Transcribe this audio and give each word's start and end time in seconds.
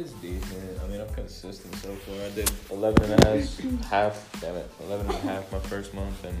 It's 0.00 0.12
decent. 0.12 0.80
I 0.82 0.86
mean, 0.86 0.98
I'm 0.98 1.12
consistent 1.12 1.74
so 1.74 1.94
far. 1.94 2.14
I 2.24 2.30
did 2.30 2.50
11 2.70 3.12
and 3.12 3.22
a 3.22 3.36
half, 3.36 3.84
half, 3.84 4.40
damn 4.40 4.56
it, 4.56 4.70
11 4.86 5.04
and 5.04 5.14
a 5.14 5.18
half 5.18 5.52
my 5.52 5.58
first 5.58 5.92
month 5.92 6.24
and 6.24 6.38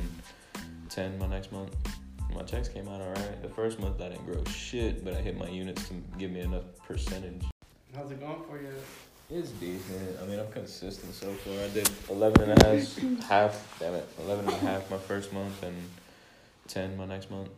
10 0.88 1.18
my 1.18 1.26
next 1.26 1.52
month. 1.52 1.76
My 2.34 2.40
checks 2.40 2.70
came 2.70 2.88
out 2.88 3.02
alright. 3.02 3.42
The 3.42 3.50
first 3.50 3.78
month 3.78 4.00
I 4.00 4.08
didn't 4.08 4.24
grow 4.24 4.42
shit, 4.44 5.04
but 5.04 5.12
I 5.12 5.20
hit 5.20 5.36
my 5.36 5.46
units 5.46 5.86
to 5.88 5.94
give 6.16 6.30
me 6.30 6.40
enough 6.40 6.62
percentage. 6.88 7.42
How's 7.94 8.10
it 8.10 8.18
going 8.20 8.40
for 8.48 8.58
you? 8.58 8.72
It's 9.28 9.50
decent. 9.50 10.18
I 10.22 10.26
mean, 10.26 10.40
I'm 10.40 10.50
consistent 10.50 11.12
so 11.12 11.30
far. 11.30 11.62
I 11.62 11.68
did 11.68 11.90
11 12.08 12.48
and 12.48 12.62
a 12.62 12.64
half, 12.64 13.28
half, 13.28 13.76
damn 13.78 13.92
it, 13.92 14.08
11 14.24 14.46
and 14.46 14.54
a 14.54 14.58
half 14.58 14.90
my 14.90 14.96
first 14.96 15.34
month 15.34 15.62
and 15.62 15.76
10 16.68 16.96
my 16.96 17.04
next 17.04 17.30
month. 17.30 17.50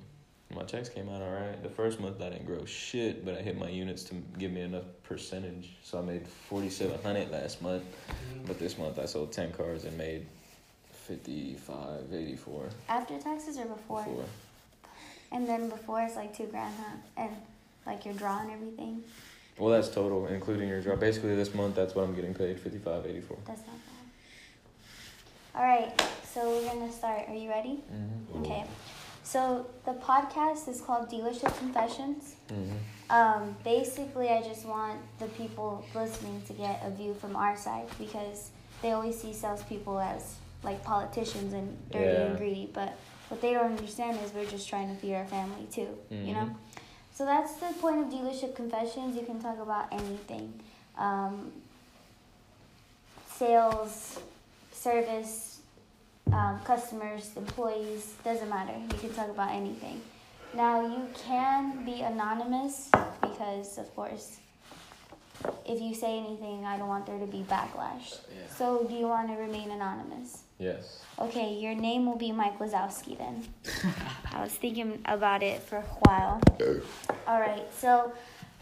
My 0.55 0.63
checks 0.65 0.89
came 0.89 1.09
out 1.09 1.23
alright. 1.23 1.63
The 1.63 1.69
first 1.71 1.99
month 2.01 2.21
I 2.21 2.29
didn't 2.31 2.47
grow 2.47 2.65
shit, 2.65 3.25
but 3.25 3.35
I 3.37 3.41
hit 3.43 3.59
my 3.59 3.69
units 3.69 4.05
to 4.05 4.15
give 4.39 4.51
me 4.53 4.61
enough 4.63 4.85
percentage. 5.05 5.71
So 5.83 5.99
I 5.99 6.03
made 6.03 6.27
4700 6.27 7.31
last 7.31 7.63
month, 7.63 7.85
Mhm. 7.85 8.47
but 8.47 8.59
this 8.59 8.77
month 8.79 8.99
I 8.99 9.07
sold 9.07 9.33
10 9.33 9.53
cars 9.53 9.85
and 9.85 9.97
made 9.97 10.27
55, 11.07 12.13
84. 12.13 12.69
After 12.89 13.19
taxes 13.19 13.59
or 13.59 13.65
before? 13.67 14.05
Four. 14.05 14.25
And 15.31 15.49
then 15.49 15.69
before 15.71 16.03
it's 16.03 16.17
like 16.17 16.37
two 16.37 16.47
grand, 16.47 16.75
huh? 16.79 16.97
And 17.17 17.31
like 17.87 18.05
your 18.05 18.15
draw 18.15 18.41
and 18.41 18.51
everything. 18.51 19.03
Well, 19.59 19.71
that's 19.71 19.89
total, 19.89 20.27
including 20.27 20.69
your 20.69 20.81
job. 20.81 21.01
Basically, 21.01 21.35
this 21.35 21.55
month 21.55 21.75
that's 21.75 21.95
what 21.95 22.05
I'm 22.05 22.15
getting 22.15 22.35
paid 22.35 22.59
55, 22.61 23.07
84. 23.07 23.39
That's 23.47 23.61
not 23.61 23.77
bad. 25.55 25.61
All 25.61 25.63
right, 25.63 26.03
so 26.33 26.49
we're 26.51 26.67
gonna 26.67 26.93
start. 26.93 27.29
Are 27.29 27.35
you 27.35 27.51
ready? 27.51 27.83
Mm-hmm. 27.93 28.39
Okay. 28.45 28.65
So 29.25 29.67
the 29.85 29.93
podcast 29.93 30.69
is 30.69 30.81
called 30.81 31.09
Dealership 31.11 31.57
Confessions. 31.59 32.35
Mm-hmm. 32.49 32.77
Um, 33.11 33.57
basically, 33.65 34.29
I 34.31 34.43
just 34.43 34.65
want 34.67 34.99
the 35.19 35.27
people 35.27 35.85
listening 35.95 36.43
to 36.47 36.53
get 36.53 36.83
a 36.85 36.91
view 36.91 37.15
from 37.15 37.37
our 37.37 37.57
side 37.57 37.87
because 37.99 38.51
they 38.81 38.93
always 38.93 39.21
see 39.21 39.33
salespeople 39.33 39.99
as 40.01 40.35
like 40.63 40.83
politicians 40.83 41.53
and 41.53 41.77
dirty 41.91 42.05
Yeah. 42.05 42.27
and 42.27 42.39
greedy. 42.39 42.71
But 42.73 42.97
what 43.29 43.41
they 43.41 43.53
don't 43.53 43.67
understand 43.79 44.19
is 44.25 44.33
we're 44.33 44.47
just 44.47 44.69
trying 44.69 44.89
to 44.95 45.01
feed 45.01 45.15
our 45.15 45.27
family 45.27 45.67
too. 45.71 45.89
You 46.11 46.35
know. 46.35 46.51
So 47.15 47.25
that's 47.27 47.55
the 47.55 47.67
point 47.81 48.01
of 48.01 48.07
dealership 48.07 48.55
confessions. 48.57 49.15
You 49.17 49.25
can 49.25 49.41
talk 49.41 49.59
about 49.61 49.93
anything, 49.93 50.55
um, 50.97 51.53
sales, 53.37 54.19
service, 54.73 55.52
um, 56.33 56.61
customers, 56.65 57.31
employees. 57.37 58.15
Doesn't 58.25 58.49
matter. 58.49 58.73
You 58.73 58.99
can 58.99 59.13
talk 59.15 59.29
about 59.29 59.51
anything. 59.53 60.01
Now 60.55 60.87
you 60.87 61.09
can 61.15 61.85
be 61.85 62.03
anonymous 62.03 62.91
because, 63.23 63.79
of 63.79 63.95
course, 63.95 64.39
if 65.65 65.81
you 65.81 65.95
say 65.95 66.19
anything, 66.19 66.65
I 66.65 66.77
don't 66.77 66.89
want 66.89 67.07
there 67.07 67.19
to 67.19 67.27
be 67.27 67.45
backlash. 67.49 68.19
Yeah. 68.29 68.55
So, 68.57 68.85
do 68.89 68.95
you 68.95 69.07
want 69.09 69.29
to 69.29 69.35
remain 69.35 69.71
anonymous? 69.71 70.43
Yes. 70.59 71.03
Okay, 71.19 71.55
your 71.55 71.75
name 71.75 72.07
will 72.07 72.19
be 72.19 72.33
Mike 72.33 72.59
Wazowski 72.59 73.17
then. 73.19 73.45
I 74.33 74.43
was 74.43 74.53
thinking 74.53 75.01
about 75.07 75.43
it 75.43 75.63
for 75.63 75.77
a 75.79 75.83
while. 76.07 76.41
All 77.27 77.41
right, 77.41 77.65
so 77.77 78.13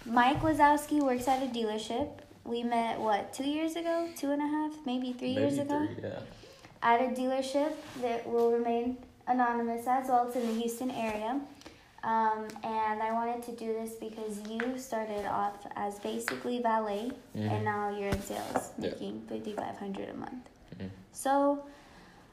Mike 0.07 0.41
Wazowski 0.41 1.03
works 1.03 1.29
at 1.29 1.43
a 1.43 1.47
dealership. 1.47 2.09
We 2.45 2.63
met, 2.63 2.98
what, 2.98 3.35
two 3.35 3.45
years 3.45 3.77
ago? 3.77 4.09
Two 4.17 4.31
and 4.31 4.41
a 4.41 4.47
half? 4.47 4.73
Maybe 4.87 5.13
three 5.13 5.31
years 5.31 5.57
Maybe 5.57 5.69
ago? 5.69 5.87
three, 5.87 6.05
yeah. 6.05 6.19
At 6.83 7.00
a 7.00 7.05
dealership 7.09 7.73
that 8.00 8.27
will 8.27 8.53
remain 8.53 8.97
anonymous 9.27 9.86
as 9.86 10.09
well. 10.09 10.27
It's 10.27 10.36
in 10.36 10.47
the 10.47 10.61
Houston 10.61 10.91
area. 10.91 11.41
Um, 12.03 12.48
and 12.64 13.03
I 13.03 13.12
wanted 13.12 13.42
to 13.42 13.53
do 13.53 13.75
this 13.75 13.92
because 13.92 14.41
you 14.48 14.78
started 14.78 15.27
off 15.27 15.67
as 15.77 15.98
basically 15.98 16.62
valet 16.62 17.12
Mhm. 17.36 17.51
and 17.51 17.64
now 17.64 17.91
you're 17.91 18.08
in 18.08 18.23
sales, 18.23 18.73
Yeah. 18.79 18.91
making 18.91 19.20
5500 19.29 20.08
a 20.08 20.14
month. 20.14 20.48
Mhm. 20.79 20.89
So, 21.13 21.63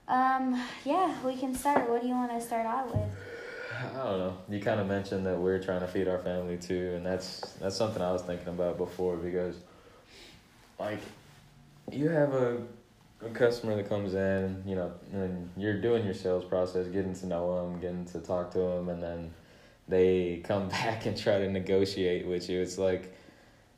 um, 0.07 0.63
yeah, 0.85 1.13
we 1.25 1.35
can 1.35 1.53
start. 1.53 1.89
What 1.89 2.01
do 2.01 2.07
you 2.07 2.13
want 2.15 2.31
to 2.31 2.39
start 2.39 2.65
out 2.65 2.87
with? 2.95 3.09
I 3.93 4.03
don't 4.05 4.19
know. 4.19 4.37
You 4.47 4.61
kind 4.61 4.79
of 4.79 4.87
mentioned 4.87 5.25
that 5.25 5.37
we're 5.37 5.61
trying 5.61 5.81
to 5.81 5.87
feed 5.87 6.07
our 6.07 6.19
family 6.19 6.57
too, 6.57 6.93
and 6.95 7.05
that's 7.05 7.41
that's 7.59 7.75
something 7.75 8.01
I 8.01 8.13
was 8.13 8.21
thinking 8.21 8.47
about 8.47 8.77
before 8.77 9.17
because, 9.17 9.57
like, 10.79 10.99
you 11.91 12.07
have 12.09 12.33
a, 12.33 12.61
a 13.25 13.29
customer 13.29 13.75
that 13.75 13.89
comes 13.89 14.13
in, 14.13 14.63
you 14.65 14.75
know, 14.75 14.91
and 15.11 15.49
you're 15.57 15.79
doing 15.79 16.05
your 16.05 16.13
sales 16.13 16.45
process, 16.45 16.87
getting 16.87 17.15
to 17.15 17.25
know 17.25 17.55
them, 17.61 17.79
getting 17.79 18.05
to 18.05 18.19
talk 18.19 18.51
to 18.51 18.59
them, 18.59 18.89
and 18.89 19.01
then 19.01 19.33
they 19.87 20.41
come 20.43 20.69
back 20.69 21.05
and 21.05 21.17
try 21.17 21.39
to 21.39 21.49
negotiate 21.49 22.27
with 22.27 22.49
you. 22.49 22.61
It's 22.61 22.77
like, 22.77 23.13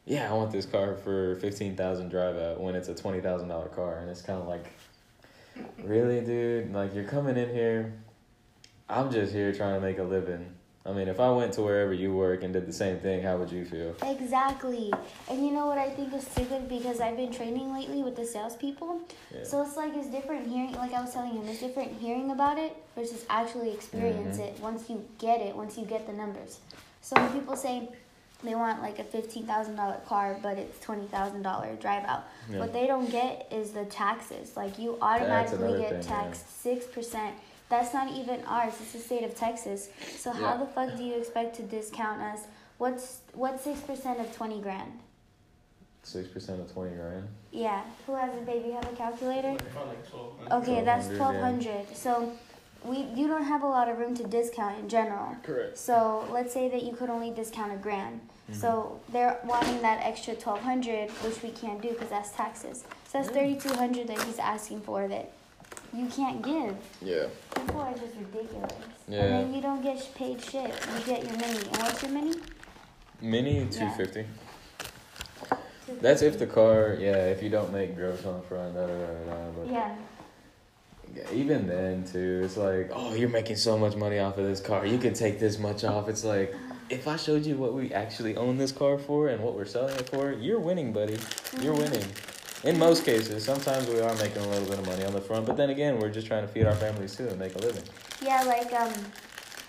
yeah, 0.06 0.30
I 0.30 0.34
want 0.34 0.52
this 0.52 0.66
car 0.66 0.96
for 0.96 1.36
fifteen 1.36 1.76
thousand 1.76 2.10
drive 2.10 2.36
out 2.38 2.60
when 2.60 2.76
it's 2.76 2.90
a 2.90 2.96
twenty 2.96 3.22
thousand 3.22 3.48
dollar 3.48 3.68
car, 3.68 4.00
and 4.00 4.10
it's 4.10 4.22
kind 4.22 4.42
of 4.42 4.48
like, 4.48 4.66
really, 5.84 6.22
dude, 6.22 6.74
like 6.74 6.94
you're 6.96 7.04
coming 7.04 7.38
in 7.38 7.50
here. 7.54 7.94
I'm 8.90 9.12
just 9.12 9.32
here 9.32 9.54
trying 9.54 9.76
to 9.76 9.82
make 9.82 10.00
a 10.00 10.04
living. 10.04 10.56
I 10.90 10.92
mean, 10.92 11.08
if 11.08 11.20
I 11.20 11.30
went 11.30 11.54
to 11.54 11.62
wherever 11.62 11.94
you 11.94 12.12
work 12.14 12.42
and 12.44 12.52
did 12.52 12.66
the 12.66 12.74
same 12.74 12.98
thing, 12.98 13.22
how 13.22 13.38
would 13.38 13.52
you 13.52 13.64
feel? 13.64 13.96
Exactly. 14.02 14.92
And 15.30 15.46
you 15.46 15.52
know 15.52 15.68
what 15.68 15.78
I 15.78 15.90
think 15.92 16.12
is 16.16 16.26
stupid 16.26 16.68
because 16.68 17.00
I've 17.00 17.16
been 17.16 17.32
training 17.32 17.72
lately 17.72 18.02
with 18.02 18.16
the 18.16 18.26
salespeople. 18.26 19.02
Yeah. 19.32 19.44
So 19.44 19.62
it's 19.62 19.78
like 19.78 19.94
it's 19.96 20.08
different 20.08 20.48
hearing, 20.48 20.74
like 20.74 20.92
I 20.94 21.02
was 21.02 21.14
telling 21.14 21.34
him, 21.34 21.48
it's 21.48 21.60
different 21.60 21.92
hearing 22.00 22.32
about 22.32 22.58
it 22.58 22.76
versus 22.96 23.24
actually 23.30 23.72
experience 23.72 24.38
Mhm. 24.38 24.48
it 24.48 24.60
once 24.60 24.90
you 24.90 25.06
get 25.20 25.42
it, 25.42 25.56
once 25.56 25.78
you 25.78 25.86
get 25.86 26.08
the 26.08 26.14
numbers. 26.14 26.60
So 27.02 27.16
when 27.18 27.32
people 27.34 27.56
say 27.56 27.90
they 28.42 28.56
want 28.56 28.82
like 28.82 28.98
a 28.98 29.04
fifteen 29.04 29.46
thousand 29.46 29.76
dollar 29.76 29.98
car, 30.08 30.40
but 30.42 30.58
it's 30.58 30.80
twenty 30.80 31.06
thousand 31.08 31.44
dollar 31.44 31.76
drive 31.76 32.06
out, 32.06 32.24
Yeah. 32.50 32.60
what 32.60 32.74
they 32.74 32.88
don't 32.88 33.12
get 33.12 33.48
is 33.52 33.72
the 33.74 33.86
taxes. 33.86 34.58
Like 34.58 34.80
you 34.80 34.98
automatically 35.04 35.78
get 35.82 35.90
thing, 35.90 36.02
yeah. 36.02 36.22
taxed 36.24 36.62
six 36.64 36.88
percent. 36.88 37.36
That's 37.70 37.94
not 37.94 38.12
even 38.12 38.44
ours. 38.46 38.74
It's 38.82 38.94
the 38.94 39.00
state 39.00 39.24
of 39.24 39.36
Texas. 39.36 39.90
So 40.18 40.32
how 40.32 40.54
Yeah. 40.54 40.58
the 40.58 40.66
fuck 40.66 40.98
do 40.98 41.04
you 41.04 41.14
expect 41.16 41.56
to 41.58 41.64
discount 41.64 42.22
us? 42.22 42.42
What's 42.80 43.20
what's 43.34 43.64
six 43.64 43.80
percent 43.82 44.20
of 44.20 44.36
twenty 44.36 44.60
grand? 44.60 45.00
Six 46.04 46.28
percent 46.30 46.62
of 46.62 46.72
twenty 46.74 46.96
grand. 46.96 47.28
Yeah. 47.52 47.84
Who 48.08 48.16
has 48.16 48.32
a 48.36 48.42
baby? 48.42 48.72
Have 48.72 48.86
a 48.92 48.96
calculator? 48.96 49.50
Like 49.52 49.76
1200. 49.76 50.52
Okay, 50.64 50.84
that's 50.84 51.08
1200, 51.08 51.66
yeah. 51.66 51.82
So 51.94 52.32
we 52.84 52.98
you 53.16 53.28
don't 53.28 53.44
have 53.44 53.62
a 53.64 53.68
lot 53.68 53.88
of 53.90 53.98
room 54.00 54.16
to 54.16 54.24
discount 54.24 54.80
in 54.80 54.90
general. 54.90 55.36
Correct. 55.44 55.78
So 55.78 56.26
let's 56.32 56.54
say 56.54 56.70
that 56.70 56.84
you 56.84 56.94
could 56.94 57.10
only 57.10 57.30
discount 57.32 57.72
a 57.74 57.76
grand. 57.78 58.22
Mm-hmm. 58.22 58.60
So 58.62 59.00
they're 59.10 59.38
wanting 59.46 59.82
that 59.84 60.00
extra 60.04 60.34
twelve 60.36 60.62
hundred, 60.62 61.12
which 61.22 61.44
we 61.44 61.50
can't 61.52 61.82
do 61.82 61.90
because 61.90 62.10
that's 62.10 62.32
taxes. 62.32 62.84
So 63.10 63.20
that's 63.20 63.28
Yeah. 63.28 63.34
thirty 63.36 63.56
two 63.58 63.74
hundred 63.76 64.08
that 64.08 64.20
he's 64.24 64.40
asking 64.40 64.82
for 64.82 65.08
that 65.10 65.34
you 65.94 66.06
can't 66.08 66.42
give. 66.42 66.76
Yeah. 67.02 67.26
People 67.56 67.82
are 67.82 67.94
just 67.94 68.16
ridiculous. 68.16 68.72
Yeah. 69.08 69.24
And 69.24 69.34
then 69.34 69.54
you 69.54 69.62
don't 69.62 69.82
get 69.82 70.10
paid 70.16 70.42
shit. 70.42 70.72
You 70.96 71.04
get 71.06 71.24
your 71.24 71.38
mini. 71.38 71.58
And 71.60 71.78
what's 71.78 72.04
your 72.04 72.12
mini? 72.12 72.34
Mini 73.22 73.68
two 73.70 73.86
Yeah. 73.86 74.24
That's 76.02 76.22
if 76.22 76.38
the 76.38 76.46
car, 76.48 76.96
yeah, 77.00 77.16
if 77.28 77.42
you 77.42 77.50
don't 77.50 77.74
make 77.74 77.96
gross 77.96 78.24
on 78.26 78.40
the 78.42 78.48
front, 78.48 78.76
da 78.76 78.86
da 78.86 78.94
da 78.94 79.26
da. 79.26 79.52
But 79.58 79.68
Yeah. 79.72 79.96
even 81.34 81.68
then 81.68 82.06
too, 82.06 82.42
it's 82.44 82.58
like, 82.58 82.92
oh, 82.94 83.16
you're 83.16 83.30
making 83.30 83.56
so 83.56 83.78
much 83.78 83.96
money 83.96 84.20
off 84.20 84.38
of 84.38 84.46
this 84.46 84.60
car. 84.62 84.86
You 84.86 85.00
can 85.00 85.14
take 85.14 85.40
this 85.40 85.58
much 85.58 85.84
off. 85.84 86.08
It's 86.08 86.24
like, 86.24 86.54
if 86.90 87.08
I 87.08 87.18
showed 87.18 87.46
you 87.46 87.56
what 87.58 87.74
we 87.74 87.92
actually 87.94 88.36
own 88.38 88.58
this 88.58 88.72
car 88.72 88.98
for 88.98 89.28
and 89.30 89.44
what 89.44 89.56
we're 89.56 89.66
selling 89.66 89.96
it 89.96 90.10
for, 90.10 90.32
you're 90.32 90.60
winning, 90.60 90.94
buddy. 90.94 91.18
You're 91.62 91.76
Mhm. 91.76 91.80
winning. 91.80 92.06
In 92.64 92.78
most 92.78 93.06
cases, 93.06 93.46
sometimes 93.46 93.88
we 93.88 94.00
are 94.02 94.14
making 94.16 94.42
a 94.44 94.48
little 94.50 94.68
bit 94.68 94.80
of 94.80 94.86
money 94.86 95.06
on 95.06 95.14
the 95.14 95.22
front, 95.22 95.46
but 95.46 95.56
then 95.56 95.70
again, 95.70 95.98
we're 95.98 96.10
just 96.10 96.28
trying 96.28 96.42
to 96.42 96.48
feed 96.48 96.66
our 96.66 96.76
families 96.76 97.16
too 97.16 97.28
and 97.28 97.40
make 97.40 97.56
a 97.56 97.60
living. 97.60 97.84
Yeah, 98.22 98.44
like 98.44 98.74
um, 98.74 98.92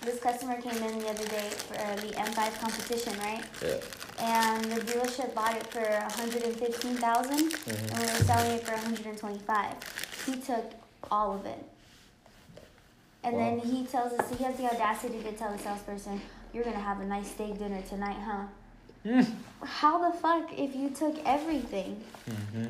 this 0.01 0.19
customer 0.19 0.59
came 0.61 0.75
in 0.83 0.99
the 0.99 1.07
other 1.07 1.25
day 1.27 1.49
for 1.51 1.75
the 2.01 2.13
M5 2.13 2.59
competition, 2.59 3.17
right? 3.19 3.43
Yeah. 3.63 3.77
And 4.19 4.65
the 4.65 4.81
dealership 4.81 5.33
bought 5.33 5.55
it 5.55 5.65
for 5.67 5.79
115000 5.79 7.31
and 7.39 7.51
Mhm. 7.51 7.99
we 7.99 8.05
were 8.05 8.23
selling 8.25 8.51
it 8.51 8.63
for 8.65 8.73
125 8.73 9.75
He 10.25 10.35
took 10.41 10.65
all 11.09 11.33
of 11.33 11.45
it. 11.45 11.63
And 13.23 13.37
then 13.37 13.59
he 13.59 13.85
tells 13.85 14.13
us, 14.13 14.29
he 14.37 14.43
has 14.43 14.57
the 14.57 14.65
audacity 14.65 15.21
to 15.23 15.31
tell 15.31 15.51
the 15.51 15.57
salesperson, 15.59 16.19
You're 16.53 16.65
gonna 16.65 16.79
have 16.79 16.99
a 16.99 17.05
nice 17.05 17.31
steak 17.31 17.57
dinner 17.57 17.81
tonight, 17.83 18.17
huh? 18.25 18.43
How 19.63 20.09
the 20.11 20.17
fuck 20.17 20.51
if 20.57 20.75
you 20.75 20.89
took 20.89 21.17
everything? 21.25 22.01
Mhm. 22.29 22.69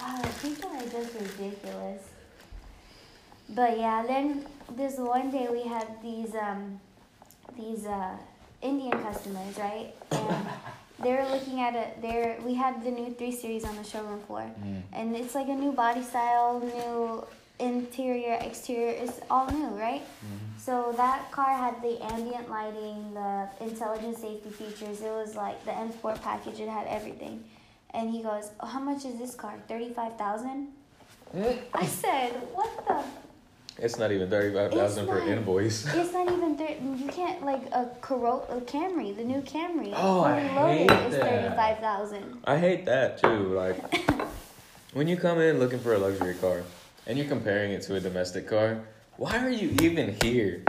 Uh, 0.00 0.22
people 0.42 0.70
are 0.70 0.86
just 0.86 1.14
ridiculous. 1.14 2.02
But 3.48 3.78
yeah, 3.78 4.02
then 4.06 4.44
this 4.76 4.96
one 4.98 5.30
day 5.30 5.48
we 5.50 5.62
had 5.62 5.86
these 6.02 6.34
um 6.34 6.80
these 7.56 7.86
uh 7.86 8.16
Indian 8.62 8.92
customers, 9.02 9.56
right? 9.58 9.94
And 10.10 10.46
they 11.02 11.12
were 11.12 11.26
looking 11.30 11.60
at 11.60 11.74
it. 11.74 12.02
There 12.02 12.38
we 12.44 12.54
had 12.54 12.82
the 12.84 12.90
new 12.90 13.14
three 13.14 13.32
series 13.32 13.64
on 13.64 13.76
the 13.76 13.84
showroom 13.84 14.20
floor, 14.26 14.46
Mm. 14.62 14.82
and 14.92 15.16
it's 15.16 15.34
like 15.34 15.48
a 15.48 15.54
new 15.54 15.72
body 15.72 16.02
style, 16.02 16.58
new 16.60 17.24
interior, 17.58 18.34
exterior. 18.40 18.90
It's 18.90 19.20
all 19.30 19.50
new, 19.50 19.68
right? 19.68 20.02
Mhm. 20.02 20.60
So 20.60 20.92
that 20.96 21.30
car 21.30 21.52
had 21.54 21.80
the 21.82 22.02
ambient 22.12 22.50
lighting, 22.50 23.14
the 23.14 23.48
intelligent 23.60 24.18
safety 24.18 24.50
features. 24.50 25.00
It 25.00 25.12
was 25.12 25.34
like 25.36 25.64
the 25.64 25.74
M 25.76 25.92
Sport 25.92 26.20
package. 26.22 26.60
It 26.60 26.68
had 26.68 26.86
everything. 26.88 27.44
And 27.94 28.10
he 28.10 28.22
goes, 28.22 28.50
oh, 28.60 28.66
"How 28.66 28.80
much 28.80 29.04
is 29.04 29.18
this 29.18 29.34
car? 29.34 29.54
Thirty-five 29.68 30.16
thousand? 30.18 30.68
I 31.74 31.86
said, 31.86 32.32
"What 32.52 32.70
the? 32.86 33.02
It's 33.78 33.98
not 33.98 34.10
even 34.10 34.28
thirty 34.28 34.54
five 34.54 34.72
thousand 34.72 35.06
per 35.06 35.20
invoice. 35.20 35.86
It's 35.94 36.12
not 36.12 36.30
even 36.30 36.56
thir- 36.56 36.76
You 36.96 37.08
can't 37.08 37.44
like 37.44 37.62
a 37.72 37.86
Coro- 38.00 38.46
a 38.50 38.60
Camry, 38.60 39.14
the 39.16 39.24
new 39.24 39.40
Camry. 39.42 39.92
Oh, 39.94 40.22
I 40.24 40.40
hate 40.40 40.90
is 40.90 41.12
that. 41.14 41.22
thirty-five 41.22 41.78
thousand. 41.78 42.40
I 42.44 42.56
hate 42.58 42.84
that 42.86 43.18
too. 43.18 43.54
Like 43.54 43.76
when 44.94 45.06
you 45.08 45.16
come 45.16 45.38
in 45.40 45.58
looking 45.58 45.78
for 45.78 45.94
a 45.94 45.98
luxury 45.98 46.34
car 46.34 46.62
and 47.06 47.16
you're 47.16 47.28
comparing 47.28 47.72
it 47.72 47.82
to 47.82 47.94
a 47.94 48.00
domestic 48.00 48.48
car, 48.48 48.80
why 49.16 49.38
are 49.38 49.50
you 49.50 49.76
even 49.80 50.16
here? 50.22 50.62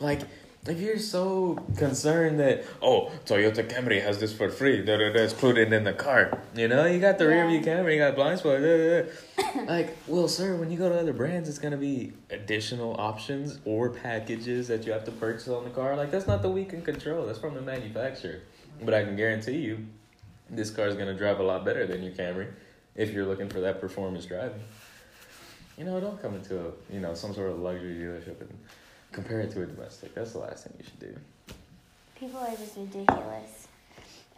Like 0.00 0.22
if 0.66 0.80
you're 0.80 0.98
so 0.98 1.62
concerned 1.76 2.40
that 2.40 2.64
oh 2.80 3.12
Toyota 3.26 3.68
Camry 3.68 4.02
has 4.02 4.18
this 4.18 4.32
for 4.32 4.48
free, 4.48 4.82
da 4.82 4.96
da 4.96 5.12
da, 5.12 5.22
it's 5.22 5.32
included 5.34 5.72
in 5.72 5.84
the 5.84 5.92
car. 5.92 6.40
You 6.54 6.68
know, 6.68 6.86
you 6.86 7.00
got 7.00 7.18
the 7.18 7.28
rear 7.28 7.46
view 7.46 7.60
camera, 7.60 7.92
you 7.92 7.98
got 7.98 8.14
blind 8.14 8.38
spot. 8.38 8.60
Da, 8.60 8.76
da, 8.76 9.02
da. 9.02 9.64
like, 9.66 9.96
well, 10.06 10.26
sir, 10.26 10.56
when 10.56 10.70
you 10.70 10.78
go 10.78 10.88
to 10.88 10.98
other 10.98 11.12
brands, 11.12 11.48
it's 11.48 11.58
gonna 11.58 11.76
be 11.76 12.12
additional 12.30 12.98
options 12.98 13.60
or 13.64 13.90
packages 13.90 14.68
that 14.68 14.86
you 14.86 14.92
have 14.92 15.04
to 15.04 15.12
purchase 15.12 15.48
on 15.48 15.64
the 15.64 15.70
car. 15.70 15.96
Like 15.96 16.10
that's 16.10 16.26
not 16.26 16.42
the 16.42 16.50
we 16.50 16.64
can 16.64 16.82
control. 16.82 17.26
That's 17.26 17.38
from 17.38 17.54
the 17.54 17.62
manufacturer. 17.62 18.40
But 18.82 18.94
I 18.94 19.04
can 19.04 19.16
guarantee 19.16 19.58
you, 19.58 19.86
this 20.50 20.70
car 20.70 20.88
is 20.88 20.96
gonna 20.96 21.14
drive 21.14 21.40
a 21.40 21.44
lot 21.44 21.64
better 21.64 21.86
than 21.86 22.02
your 22.02 22.12
Camry 22.12 22.48
if 22.94 23.12
you're 23.12 23.26
looking 23.26 23.48
for 23.48 23.60
that 23.60 23.80
performance 23.80 24.24
driving. 24.24 24.62
You 25.76 25.84
know, 25.84 26.00
don't 26.00 26.20
come 26.20 26.34
into 26.34 26.58
a 26.58 26.70
you 26.90 27.00
know 27.00 27.14
some 27.14 27.34
sort 27.34 27.50
of 27.50 27.58
luxury 27.58 27.94
dealership 27.94 28.40
and 28.40 28.58
compare 29.12 29.40
it 29.40 29.50
to 29.52 29.62
a 29.62 29.66
domestic. 29.66 30.14
That's 30.14 30.32
the 30.32 30.38
last 30.38 30.64
thing 30.64 30.74
you 30.78 30.84
should 30.84 31.00
do. 31.00 31.54
People 32.16 32.40
are 32.40 32.56
just 32.56 32.76
ridiculous. 32.76 33.68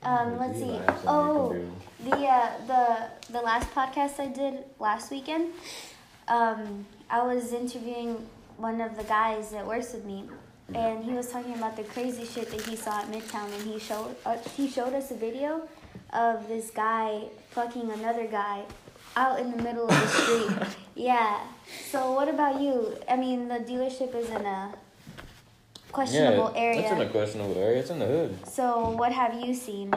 Um, 0.03 0.39
let's 0.39 0.59
see. 0.59 0.73
have 0.73 0.99
something 1.03 1.61
you 1.61 1.71
Oh, 1.71 1.71
the 2.05 2.27
uh, 2.27 2.51
the 2.67 3.33
the 3.33 3.41
last 3.41 3.71
podcast 3.75 4.21
I 4.21 4.29
did 4.29 4.65
last 4.79 5.11
weekend, 5.11 5.53
um, 6.29 6.87
I 7.11 7.23
was 7.23 7.53
interviewing 7.53 8.27
one 8.57 8.81
of 8.81 8.97
the 8.97 9.05
guys 9.05 9.51
that 9.51 9.67
works 9.67 9.93
with 9.93 10.05
me, 10.05 10.25
and 10.75 11.05
he 11.05 11.13
was 11.13 11.31
talking 11.31 11.55
about 11.55 11.77
the 11.77 11.85
crazy 11.85 12.25
shit 12.25 12.51
that 12.51 12.63
he 12.63 12.77
saw 12.77 13.01
at 13.01 13.11
Midtown, 13.11 13.53
and 13.53 13.63
he 13.71 13.79
showed 13.79 14.17
uh, 14.25 14.37
he 14.57 14.69
showed 14.69 14.95
us 14.95 15.11
a 15.11 15.17
video 15.17 15.69
of 16.13 16.49
this 16.49 16.71
guy 16.71 17.25
fucking 17.51 17.91
another 17.91 18.27
guy 18.27 18.63
out 19.17 19.41
in 19.41 19.51
the 19.51 19.63
middle 19.63 19.89
of 19.89 20.01
the 20.01 20.07
street. 20.07 20.69
yeah. 20.95 21.41
So 21.91 22.13
what 22.13 22.29
about 22.29 22.61
you? 22.61 22.97
I 23.09 23.17
mean, 23.17 23.49
the 23.49 23.57
dealership 23.57 24.15
is 24.15 24.29
in 24.31 24.45
a 24.45 24.75
questionable 25.91 26.53
yeah, 26.55 26.61
area. 26.61 26.81
It's 26.83 26.93
in 26.93 27.01
a 27.01 27.09
questionable 27.09 27.59
area. 27.59 27.81
It's 27.81 27.91
in 27.91 27.99
the 27.99 28.07
hood. 28.07 28.47
so 28.47 28.91
what 28.91 29.13
have 29.13 29.35
you 29.35 29.55
seen? 29.55 29.93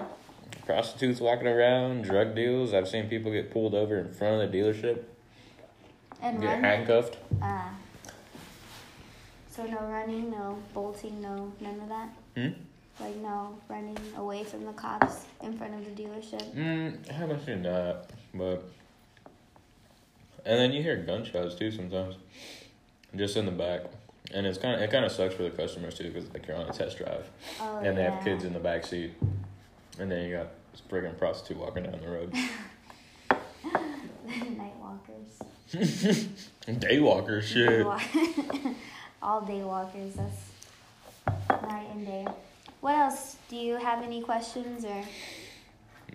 Prostitutes 0.66 1.20
walking 1.20 1.48
around, 1.48 2.04
drug 2.04 2.36
deals. 2.36 2.74
I've 2.74 2.88
seen 2.88 3.10
people 3.10 3.32
get 3.32 3.52
pulled 3.52 3.74
over 3.76 3.98
in 3.98 4.14
front 4.14 4.42
of 4.42 4.52
the 4.52 4.58
dealership, 4.58 5.04
And 6.22 6.40
get 6.40 6.48
run? 6.54 6.64
handcuffed. 6.64 7.18
Ah. 7.42 7.72
So 9.50 9.66
no 9.66 9.80
running, 9.80 10.30
no 10.30 10.58
bolting, 10.74 11.22
no 11.22 11.52
none 11.60 11.80
of 11.82 11.90
that. 11.90 12.10
Hmm? 12.38 13.04
Like 13.04 13.16
no 13.18 13.58
running 13.68 13.98
away 14.16 14.44
from 14.44 14.64
the 14.66 14.74
cops 14.74 15.26
in 15.42 15.58
front 15.58 15.74
of 15.74 15.84
the 15.84 16.02
dealership. 16.04 16.54
Mm, 16.54 17.10
I 17.10 17.14
haven't 17.14 17.46
seen 17.46 17.64
that, 17.64 18.10
but 18.34 18.70
and 20.46 20.60
then 20.60 20.72
you 20.72 20.82
hear 20.84 20.96
gunshots 20.98 21.56
too 21.56 21.72
sometimes, 21.72 22.16
just 23.16 23.36
in 23.38 23.46
the 23.46 23.52
back, 23.52 23.82
and 24.34 24.46
it's 24.46 24.58
kind 24.58 24.76
of 24.76 24.82
it 24.82 24.92
kind 24.92 25.06
of 25.06 25.12
sucks 25.12 25.34
for 25.36 25.44
the 25.44 25.50
customers 25.52 25.96
too 25.96 26.12
because 26.12 26.32
like 26.34 26.48
you're 26.48 26.58
on 26.58 26.70
a 26.70 26.74
test 26.74 26.98
drive 26.98 27.30
Oh 27.62 27.78
and 27.80 27.98
they 27.98 28.04
yeah. 28.04 28.16
have 28.16 28.24
kids 28.24 28.44
in 28.44 28.54
the 28.54 28.60
back 28.60 28.86
seat, 28.86 29.14
and 30.00 30.12
then 30.12 30.26
you 30.28 30.36
got 30.36 30.48
this 30.72 30.82
friggin' 30.90 31.18
prostitute 31.18 31.58
walking 31.58 31.84
down 31.84 32.00
the 32.02 32.08
road. 32.10 32.34
Night 34.58 34.74
walkers. 34.80 36.28
Day 36.80 37.00
walker 37.00 37.42
shit. 37.42 37.86
All 39.22 39.42
day 39.42 39.62
walkers. 39.64 40.14
That's 40.16 41.62
night 41.64 41.88
and 41.92 42.06
day. 42.06 42.26
What 42.82 42.96
else? 42.96 43.36
Do 43.50 43.56
you 43.58 43.76
have 43.76 44.02
any 44.04 44.22
questions 44.22 44.86
or 44.86 45.04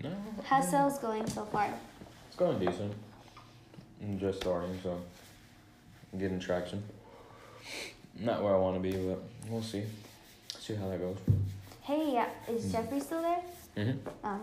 No, 0.01 0.11
how's 0.45 0.69
sales 0.69 0.97
going 0.99 1.27
so 1.27 1.45
far? 1.45 1.69
it's 2.27 2.35
going 2.35 2.57
decent. 2.59 2.93
I'm 4.01 4.19
just 4.19 4.41
starting, 4.41 4.77
so 4.83 5.01
I'm 6.13 6.19
getting 6.19 6.39
traction. 6.39 6.83
Not 8.19 8.43
where 8.43 8.53
I 8.53 8.57
want 8.57 8.75
to 8.75 8.79
be, 8.81 8.91
but 8.95 9.21
we'll 9.49 9.61
see. 9.61 9.83
See 10.59 10.75
how 10.75 10.87
that 10.89 10.99
goes. 10.99 11.17
Hey, 11.81 12.13
yeah, 12.13 12.29
is 12.49 12.71
Jeffrey 12.71 12.99
still 12.99 13.21
there? 13.21 13.41
Mhm. 13.75 13.97
Um, 14.23 14.41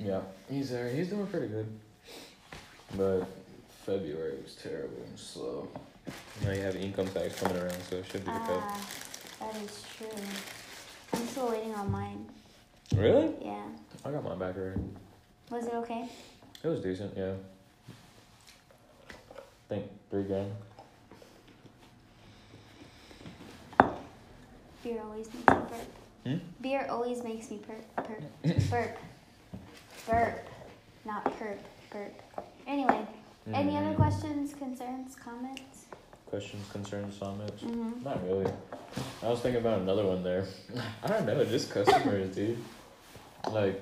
Yeah, 0.00 0.20
he's 0.50 0.70
there. 0.70 0.88
He's 0.88 1.08
doing 1.08 1.26
pretty 1.28 1.46
good. 1.48 1.66
But 2.96 3.24
February 3.86 4.38
was 4.42 4.54
terrible 4.56 5.00
and 5.06 5.18
slow. 5.18 5.68
Now 6.42 6.50
you 6.50 6.60
have 6.62 6.74
income 6.74 7.06
tax 7.08 7.40
coming 7.40 7.56
around, 7.58 7.80
so 7.88 7.96
it 7.96 8.06
should 8.06 8.24
be 8.24 8.30
okay. 8.30 8.40
ah, 8.48 8.80
that 9.40 9.56
is 9.56 9.84
true. 9.96 10.08
I'm 11.12 11.26
still 11.28 11.48
waiting 11.50 11.74
on 11.74 11.90
mine. 11.92 12.26
Really? 12.96 13.32
Yeah. 13.40 13.62
I 14.04 14.10
got 14.10 14.24
mine 14.24 14.38
back 14.38 14.56
already. 14.56 14.80
Was 15.50 15.66
it 15.66 15.74
okay? 15.74 16.08
It 16.62 16.68
was 16.68 16.80
decent, 16.80 17.12
yeah. 17.16 17.32
I 19.10 19.68
think 19.68 19.84
three 20.10 20.22
grand. 20.24 20.50
Beer 24.84 25.00
always 25.02 25.26
makes 25.32 25.36
me 25.48 25.54
burp. 25.54 25.72
Hmm? 26.26 26.36
Beer 26.60 26.86
always 26.90 27.22
makes 27.24 27.50
me 27.50 27.60
burp. 27.66 27.96
Burp. 27.96 28.22
burp. 28.70 28.98
Burp. 30.08 30.48
Not 31.04 31.24
perp. 31.38 31.58
Burp. 31.90 32.14
Anyway, 32.66 33.06
any 33.52 33.76
other 33.76 33.88
Mm. 33.92 33.96
questions, 33.96 34.54
concerns, 34.54 35.16
comments? 35.16 35.86
Questions, 36.26 36.68
concerns, 36.70 37.18
comments? 37.18 37.62
Mm-hmm. 37.62 38.04
Not 38.04 38.24
really. 38.24 38.50
I 39.22 39.28
was 39.28 39.40
thinking 39.40 39.60
about 39.60 39.80
another 39.80 40.06
one 40.06 40.22
there. 40.22 40.46
I 41.02 41.08
don't 41.08 41.26
know, 41.26 41.44
just 41.44 41.70
customers, 41.70 42.34
dude. 42.34 42.58
Like 43.50 43.80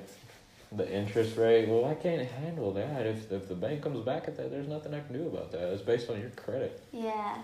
the 0.73 0.91
interest 0.91 1.37
rate. 1.37 1.69
Well, 1.69 1.85
I 1.85 1.95
can't 1.95 2.27
handle 2.27 2.73
that. 2.75 3.07
If 3.07 3.31
if 3.33 3.49
the 3.49 3.55
bank 3.55 3.83
comes 3.83 4.05
back 4.05 4.29
at 4.29 4.37
that, 4.37 4.51
there's 4.51 4.69
nothing 4.69 4.95
I 4.95 5.01
can 5.01 5.13
do 5.13 5.27
about 5.27 5.51
that. 5.53 5.73
It's 5.73 5.83
based 5.83 6.11
on 6.11 6.21
your 6.21 6.31
credit. 6.31 6.83
Yeah. 6.93 7.39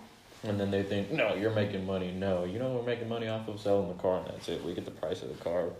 And 0.44 0.60
then 0.60 0.70
they 0.70 0.82
think, 0.82 1.10
no, 1.10 1.34
you're 1.34 1.54
making 1.54 1.86
money. 1.86 2.12
No, 2.12 2.44
you 2.44 2.58
know 2.58 2.72
we're 2.74 2.82
making 2.82 3.08
money 3.08 3.26
off 3.26 3.48
of 3.48 3.58
selling 3.58 3.88
the 3.88 3.94
car, 3.94 4.18
and 4.18 4.28
that's 4.28 4.48
it. 4.48 4.62
We 4.64 4.74
get 4.74 4.84
the 4.84 4.90
price 4.90 5.22
of 5.22 5.28
the 5.28 5.42
car. 5.42 5.70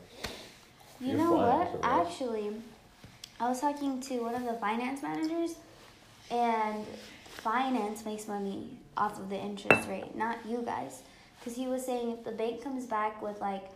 You 1.00 1.08
You're 1.08 1.18
know 1.18 1.32
what? 1.32 1.78
Actually, 1.82 2.50
I 3.38 3.48
was 3.48 3.60
talking 3.60 4.00
to 4.00 4.18
one 4.20 4.34
of 4.34 4.44
the 4.44 4.54
finance 4.54 5.02
managers, 5.02 5.56
and 6.30 6.84
finance 7.28 8.04
makes 8.04 8.26
money 8.26 8.78
off 8.96 9.18
of 9.20 9.28
the 9.28 9.36
interest 9.36 9.88
rate, 9.88 10.16
not 10.16 10.38
you 10.48 10.62
guys. 10.62 11.02
Because 11.38 11.54
he 11.54 11.66
was 11.66 11.84
saying 11.84 12.10
if 12.10 12.24
the 12.24 12.32
bank 12.32 12.64
comes 12.64 12.86
back 12.86 13.22
with 13.22 13.40
like 13.40 13.66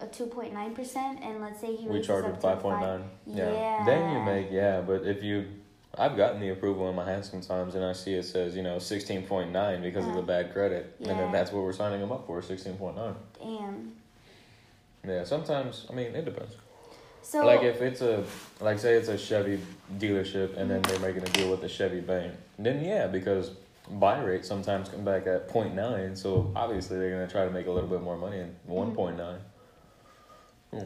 a 0.00 0.06
2.9% 0.06 0.96
and 0.96 1.40
let's 1.40 1.60
say 1.60 1.74
he 1.74 1.88
we 1.88 2.00
charge 2.00 2.24
him 2.24 2.36
5.9 2.36 3.02
yeah. 3.26 3.52
yeah 3.52 3.84
then 3.84 4.12
you 4.12 4.22
make 4.22 4.48
yeah 4.50 4.80
but 4.80 5.02
if 5.04 5.22
you 5.22 5.46
i've 5.96 6.16
gotten 6.16 6.40
the 6.40 6.50
approval 6.50 6.88
in 6.88 6.94
my 6.94 7.04
hand 7.04 7.24
sometimes 7.24 7.74
and 7.74 7.84
i 7.84 7.92
see 7.92 8.14
it 8.14 8.24
says 8.24 8.54
you 8.54 8.62
know 8.62 8.76
16.9 8.76 9.82
because 9.82 10.04
yeah. 10.04 10.10
of 10.10 10.16
the 10.16 10.22
bad 10.22 10.52
credit 10.52 10.94
yeah. 11.00 11.10
and 11.10 11.18
then 11.18 11.32
that's 11.32 11.50
what 11.50 11.64
we're 11.64 11.72
signing 11.72 12.00
them 12.00 12.12
up 12.12 12.26
for 12.26 12.40
16.9 12.40 13.14
damn 13.42 13.92
yeah 15.06 15.24
sometimes 15.24 15.86
i 15.90 15.92
mean 15.92 16.14
it 16.14 16.24
depends 16.24 16.54
so 17.22 17.44
like 17.44 17.62
if 17.62 17.82
it's 17.82 18.00
a 18.00 18.24
like 18.60 18.78
say 18.78 18.94
it's 18.94 19.08
a 19.08 19.18
chevy 19.18 19.60
dealership 19.98 20.56
and 20.56 20.70
mm-hmm. 20.70 20.80
then 20.80 20.82
they're 20.82 21.00
making 21.00 21.22
a 21.22 21.32
deal 21.32 21.50
with 21.50 21.60
the 21.60 21.68
chevy 21.68 22.00
bank 22.00 22.32
then 22.58 22.84
yeah 22.84 23.06
because 23.06 23.50
buy 23.92 24.20
rate 24.20 24.44
sometimes 24.44 24.88
come 24.90 25.04
back 25.04 25.26
at 25.26 25.48
0.9 25.48 26.16
so 26.16 26.52
obviously 26.54 26.98
they're 26.98 27.10
going 27.10 27.26
to 27.26 27.32
try 27.32 27.44
to 27.44 27.50
make 27.50 27.66
a 27.66 27.70
little 27.70 27.88
bit 27.88 28.02
more 28.02 28.16
money 28.16 28.38
in 28.38 28.54
mm-hmm. 28.68 28.96
1.9 28.96 29.38
yeah. 30.72 30.84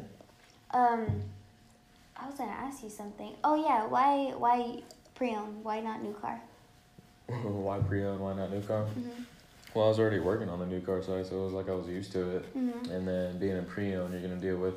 Um, 0.73 1.23
I 2.17 2.27
was 2.27 2.37
gonna 2.37 2.51
ask 2.51 2.83
you 2.83 2.91
something. 2.91 3.35
Oh 3.43 3.55
yeah, 3.55 3.87
why 3.87 4.33
why 4.37 4.83
pre-owned? 5.15 5.65
Why 5.65 5.81
not 5.81 6.03
new 6.03 6.15
car? 6.15 6.41
why 7.27 7.79
pre-owned? 7.81 8.21
Why 8.21 8.35
not 8.35 8.51
new 8.51 8.63
car? 8.63 8.85
Mm-hmm. 8.85 9.23
Well, 9.75 9.87
I 9.87 9.89
was 9.89 9.99
already 9.99 10.19
working 10.19 10.49
on 10.49 10.59
the 10.59 10.67
new 10.67 10.81
car 10.81 11.03
side, 11.03 11.27
so 11.27 11.41
it 11.41 11.45
was 11.45 11.53
like 11.53 11.69
I 11.69 11.75
was 11.75 11.89
used 11.89 12.13
to 12.13 12.37
it. 12.37 12.57
Mm-hmm. 12.57 12.91
And 12.91 13.09
then 13.09 13.39
being 13.39 13.59
a 13.59 13.63
pre-owned, 13.63 14.13
you're 14.13 14.23
gonna 14.23 14.37
deal 14.37 14.59
with 14.59 14.75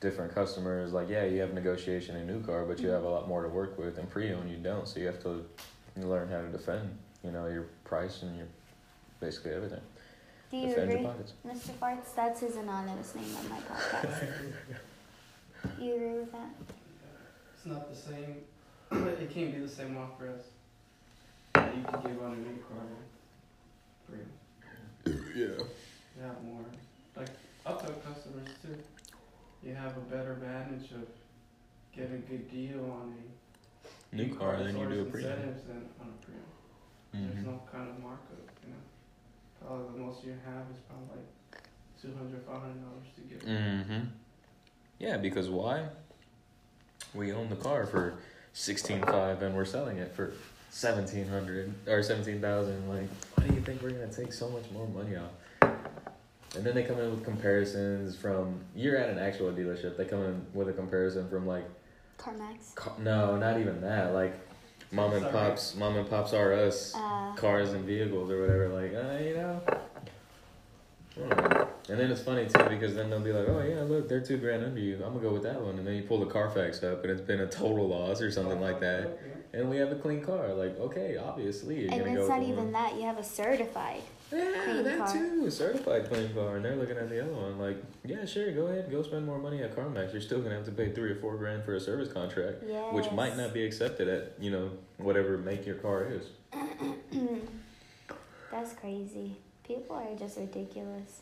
different 0.00 0.34
customers. 0.34 0.92
Like 0.92 1.08
yeah, 1.08 1.24
you 1.24 1.40
have 1.40 1.54
negotiation 1.54 2.16
in 2.16 2.26
new 2.26 2.42
car, 2.42 2.64
but 2.64 2.78
you 2.78 2.86
mm-hmm. 2.86 2.94
have 2.94 3.04
a 3.04 3.08
lot 3.08 3.28
more 3.28 3.42
to 3.42 3.48
work 3.48 3.78
with. 3.78 3.98
And 3.98 4.08
pre-owned, 4.08 4.50
you 4.50 4.58
don't, 4.58 4.86
so 4.86 5.00
you 5.00 5.06
have 5.06 5.22
to 5.22 5.44
learn 5.96 6.28
how 6.28 6.40
to 6.40 6.48
defend. 6.48 6.96
You 7.24 7.32
know 7.32 7.46
your 7.46 7.66
price 7.84 8.22
and 8.22 8.36
your 8.36 8.46
basically 9.20 9.52
everything. 9.52 9.80
Do 10.50 10.56
you 10.56 10.74
agree. 10.76 11.08
Mr. 11.46 11.72
Farts? 11.80 12.14
That's 12.14 12.40
his 12.40 12.56
anonymous 12.56 13.14
name 13.14 13.24
on 13.36 13.48
my 13.50 13.58
podcast. 13.58 14.22
you 15.80 15.94
agree 15.94 16.12
with 16.20 16.32
that? 16.32 16.48
It's 17.56 17.66
not 17.66 17.90
the 17.90 17.96
same. 17.96 18.36
it 18.92 19.30
can't 19.34 19.52
be 19.54 19.60
the 19.60 19.68
same 19.68 19.96
offer 19.96 20.28
as 20.28 20.42
that 21.54 21.76
you 21.76 21.82
can 21.82 22.00
give 22.02 22.22
on 22.22 22.32
a 22.32 22.36
new 22.36 22.58
car. 22.68 22.86
Free. 24.08 25.12
Yeah. 25.34 25.46
You 25.46 26.22
have 26.22 26.42
more. 26.44 26.60
Like 27.16 27.28
I'll 27.66 27.76
tell 27.76 27.90
customers 27.90 28.48
too. 28.62 28.76
You 29.68 29.74
have 29.74 29.96
a 29.96 30.00
better 30.00 30.32
advantage 30.34 30.92
of 30.92 31.08
get 31.94 32.04
a 32.12 32.18
good 32.18 32.50
deal 32.50 32.84
on 32.84 33.14
a 34.12 34.16
New 34.16 34.34
car, 34.36 34.56
then 34.62 34.76
you 34.78 34.86
do 34.88 34.92
a 34.92 34.96
source 35.02 35.10
premium. 35.12 35.32
incentives 35.32 35.62
than 35.66 35.76
on 36.00 36.08
a 36.08 36.24
premium. 36.24 36.46
There's 37.34 37.44
Mhm. 37.44 37.46
no 37.50 37.60
kind 37.72 37.88
of 37.88 37.98
markup, 38.00 38.30
you 38.62 38.70
know. 38.70 38.76
Probably 39.64 39.98
the 39.98 40.04
most 40.06 40.24
you 40.24 40.30
have 40.44 40.64
is 40.70 40.78
probably 40.88 41.08
like 41.16 41.62
two 42.00 42.14
hundred, 42.16 42.42
five 42.44 42.60
hundred 42.60 42.82
dollars 42.82 43.06
to 43.16 43.20
get. 43.22 43.46
Mm-hmm. 43.46 44.08
Yeah, 44.98 45.16
because 45.16 45.48
why? 45.48 45.86
We 47.14 47.32
own 47.32 47.48
the 47.48 47.56
car 47.56 47.86
for 47.86 48.14
sixteen 48.52 49.02
five, 49.02 49.42
and 49.42 49.54
we're 49.54 49.64
selling 49.64 49.98
it 49.98 50.14
for 50.14 50.32
seventeen 50.70 51.26
hundred 51.28 51.72
or 51.86 52.02
seventeen 52.02 52.40
thousand. 52.40 52.88
Like, 52.88 53.08
why 53.34 53.46
do 53.48 53.54
you 53.54 53.60
think 53.60 53.82
we're 53.82 53.90
gonna 53.90 54.12
take 54.12 54.32
so 54.32 54.48
much 54.50 54.64
more 54.72 54.86
money 54.88 55.16
off? 55.16 55.70
And 56.54 56.64
then 56.64 56.74
they 56.74 56.84
come 56.84 56.98
in 56.98 57.10
with 57.10 57.24
comparisons 57.24 58.16
from 58.16 58.60
you're 58.74 58.96
at 58.96 59.10
an 59.10 59.18
actual 59.18 59.52
dealership. 59.52 59.96
They 59.96 60.04
come 60.06 60.22
in 60.22 60.46
with 60.54 60.68
a 60.68 60.72
comparison 60.72 61.28
from 61.28 61.46
like 61.46 61.64
CarMax. 62.18 62.74
ca- 62.74 62.96
no, 62.98 63.36
not 63.36 63.60
even 63.60 63.80
that. 63.82 64.14
Like 64.14 64.34
mom 64.92 65.12
and 65.12 65.22
Sorry. 65.22 65.32
pops, 65.32 65.74
mom 65.74 65.96
and 65.96 66.08
pops 66.08 66.32
are 66.32 66.52
us 66.52 66.94
Uh, 66.94 67.34
cars 67.36 67.72
and 67.72 67.84
vehicles 67.84 68.30
or 68.30 68.40
whatever. 68.40 68.68
Like, 68.68 68.94
uh, 68.94 69.22
you 69.22 69.34
know. 69.36 69.60
Know. 71.18 71.68
And 71.88 71.98
then 71.98 72.10
it's 72.10 72.20
funny 72.20 72.46
too 72.46 72.64
because 72.68 72.94
then 72.94 73.08
they'll 73.08 73.20
be 73.20 73.32
like, 73.32 73.48
"Oh 73.48 73.62
yeah, 73.62 73.82
look, 73.82 74.08
they're 74.08 74.20
two 74.20 74.36
grand 74.36 74.64
under 74.64 74.80
you. 74.80 74.96
I'm 74.96 75.12
gonna 75.14 75.20
go 75.20 75.32
with 75.32 75.44
that 75.44 75.60
one." 75.60 75.78
And 75.78 75.86
then 75.86 75.94
you 75.94 76.02
pull 76.02 76.20
the 76.20 76.26
Carfax 76.26 76.82
up, 76.82 77.02
and 77.02 77.10
it's 77.10 77.20
been 77.22 77.40
a 77.40 77.46
total 77.46 77.88
loss 77.88 78.20
or 78.20 78.30
something 78.30 78.60
like 78.60 78.80
that. 78.80 79.18
And 79.56 79.70
we 79.70 79.78
have 79.78 79.90
a 79.90 79.94
clean 79.94 80.22
car. 80.22 80.52
Like, 80.52 80.78
okay, 80.78 81.16
obviously 81.16 81.80
you're 81.80 81.90
and 81.90 82.00
gonna 82.02 82.14
go. 82.14 82.20
it's 82.20 82.28
with 82.28 82.38
not 82.38 82.42
even 82.42 82.64
one. 82.64 82.72
that. 82.72 82.94
You 82.96 83.02
have 83.02 83.16
a 83.16 83.24
certified. 83.24 84.02
Yeah, 84.30 84.64
clean 84.64 84.84
that 84.84 84.98
car. 84.98 85.12
too. 85.14 85.50
Certified 85.50 86.10
clean 86.10 86.34
car, 86.34 86.56
and 86.56 86.64
they're 86.64 86.76
looking 86.76 86.98
at 86.98 87.08
the 87.08 87.22
other 87.22 87.32
one 87.32 87.58
like, 87.58 87.78
"Yeah, 88.04 88.26
sure, 88.26 88.52
go 88.52 88.66
ahead, 88.66 88.90
go 88.90 89.02
spend 89.02 89.24
more 89.24 89.38
money 89.38 89.62
at 89.62 89.74
CarMax. 89.74 90.12
You're 90.12 90.20
still 90.20 90.42
gonna 90.42 90.56
have 90.56 90.66
to 90.66 90.72
pay 90.72 90.92
three 90.92 91.10
or 91.10 91.14
four 91.16 91.36
grand 91.38 91.64
for 91.64 91.74
a 91.74 91.80
service 91.80 92.12
contract." 92.12 92.64
Yes. 92.68 92.92
Which 92.92 93.10
might 93.12 93.38
not 93.38 93.54
be 93.54 93.64
accepted 93.64 94.08
at 94.08 94.34
you 94.38 94.50
know 94.50 94.72
whatever 94.98 95.38
make 95.38 95.64
your 95.64 95.76
car 95.76 96.04
is. 96.04 96.26
That's 98.52 98.74
crazy. 98.74 99.36
People 99.66 99.96
are 99.96 100.14
just 100.18 100.36
ridiculous. 100.36 101.20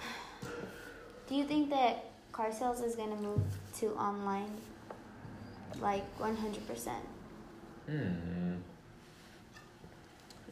Do 1.28 1.34
you 1.34 1.44
think 1.44 1.68
that 1.70 2.06
car 2.32 2.50
sales 2.52 2.80
is 2.80 2.94
gonna 2.96 3.16
move 3.16 3.42
to 3.80 3.88
online? 3.96 4.50
Like 5.80 6.04
one 6.18 6.36
hundred 6.36 6.66
percent. 6.66 7.04
Hmm. 7.86 8.56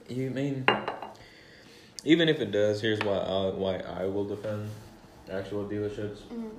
You 0.08 0.30
mean 0.30 0.64
even 2.04 2.28
if 2.28 2.40
it 2.40 2.52
does, 2.52 2.80
here's 2.80 3.00
why 3.00 3.16
I 3.16 3.50
why 3.50 3.76
I 3.78 4.04
will 4.06 4.24
defend 4.24 4.70
actual 5.30 5.64
dealerships 5.64 6.18
Mm. 6.32 6.50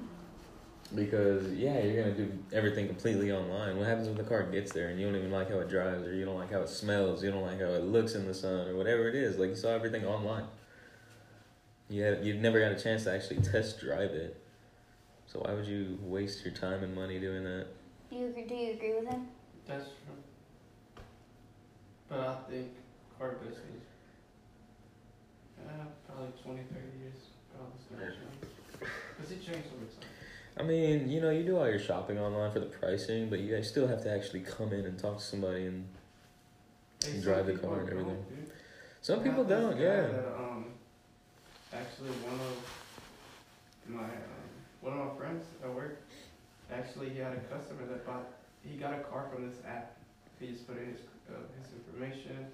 because 0.93 1.53
yeah, 1.53 1.79
you're 1.83 2.03
gonna 2.03 2.15
do 2.15 2.31
everything 2.51 2.87
completely 2.87 3.31
online. 3.31 3.77
What 3.77 3.87
happens 3.87 4.07
when 4.07 4.17
the 4.17 4.23
car 4.23 4.43
gets 4.43 4.73
there 4.73 4.89
and 4.89 4.99
you 4.99 5.05
don't 5.05 5.15
even 5.15 5.31
like 5.31 5.49
how 5.49 5.59
it 5.59 5.69
drives 5.69 6.05
or 6.05 6.13
you 6.13 6.25
don't 6.25 6.35
like 6.35 6.51
how 6.51 6.61
it 6.61 6.69
smells, 6.69 7.23
you 7.23 7.31
don't 7.31 7.43
like 7.43 7.59
how 7.61 7.67
it 7.67 7.83
looks 7.83 8.15
in 8.15 8.27
the 8.27 8.33
sun 8.33 8.67
or 8.67 8.75
whatever 8.75 9.07
it 9.07 9.15
is? 9.15 9.37
Like 9.37 9.49
you 9.49 9.55
saw 9.55 9.69
everything 9.69 10.05
online. 10.05 10.45
You 11.89 12.03
had, 12.03 12.25
you've 12.25 12.41
never 12.41 12.59
got 12.59 12.73
a 12.73 12.81
chance 12.81 13.05
to 13.05 13.13
actually 13.13 13.37
test 13.41 13.79
drive 13.79 14.11
it. 14.11 14.35
So 15.27 15.39
why 15.39 15.53
would 15.53 15.65
you 15.65 15.97
waste 16.01 16.43
your 16.43 16.53
time 16.53 16.83
and 16.83 16.93
money 16.93 17.19
doing 17.19 17.45
that? 17.45 17.67
Do 18.09 18.15
you 18.15 18.27
agree, 18.27 18.43
do 18.45 18.55
you 18.55 18.71
agree 18.73 18.93
with 18.95 19.07
him? 19.09 19.27
That's 19.67 19.85
true. 19.85 20.15
But 22.09 22.19
I 22.19 22.35
think 22.49 22.67
car 23.19 23.35
business, 23.43 23.83
uh, 25.59 25.71
probably 26.07 26.31
20, 26.43 26.61
30 26.61 26.99
years, 26.99 27.13
probably 27.53 27.73
it's 28.07 28.15
gonna. 28.15 28.91
Cause 29.19 29.31
it 29.31 29.41
changed 29.45 29.67
over 29.75 29.85
time. 29.85 30.09
I 30.59 30.63
mean, 30.63 31.09
you 31.09 31.21
know, 31.21 31.29
you 31.31 31.43
do 31.43 31.57
all 31.57 31.67
your 31.67 31.79
shopping 31.79 32.17
online 32.17 32.51
for 32.51 32.59
the 32.59 32.65
pricing, 32.67 33.29
but 33.29 33.39
you 33.39 33.61
still 33.63 33.87
have 33.87 34.01
to 34.03 34.11
actually 34.11 34.41
come 34.41 34.71
in 34.73 34.85
and 34.85 34.97
talk 34.97 35.17
to 35.17 35.23
somebody. 35.23 35.65
And 35.65 35.87
Hey, 37.03 37.11
And 37.11 37.23
drive 37.23 37.45
the 37.45 37.53
car 37.53 37.81
and 37.81 37.89
everything. 37.89 38.25
dude. 38.27 38.51
some 39.01 39.21
people 39.21 39.43
don't. 39.43 39.77
Yeah. 39.77 40.01
That, 40.07 40.27
um, 40.35 40.65
actually, 41.71 42.09
one 42.09 42.39
of 42.39 42.57
my 43.87 44.03
um, 44.03 44.09
one 44.81 44.93
of 44.97 45.07
my 45.07 45.15
friends 45.19 45.45
at 45.63 45.73
work, 45.73 46.01
actually, 46.71 47.09
he 47.09 47.19
had 47.19 47.33
a 47.33 47.39
customer 47.53 47.85
that 47.87 48.05
bought. 48.05 48.25
He 48.63 48.77
got 48.77 48.93
a 48.93 48.99
car 48.99 49.27
from 49.33 49.47
this 49.49 49.57
app. 49.67 49.95
He 50.39 50.47
just 50.47 50.67
put 50.67 50.77
in 50.77 50.87
his 50.91 50.99
uh, 51.29 51.33
his 51.61 51.73
information, 51.73 52.47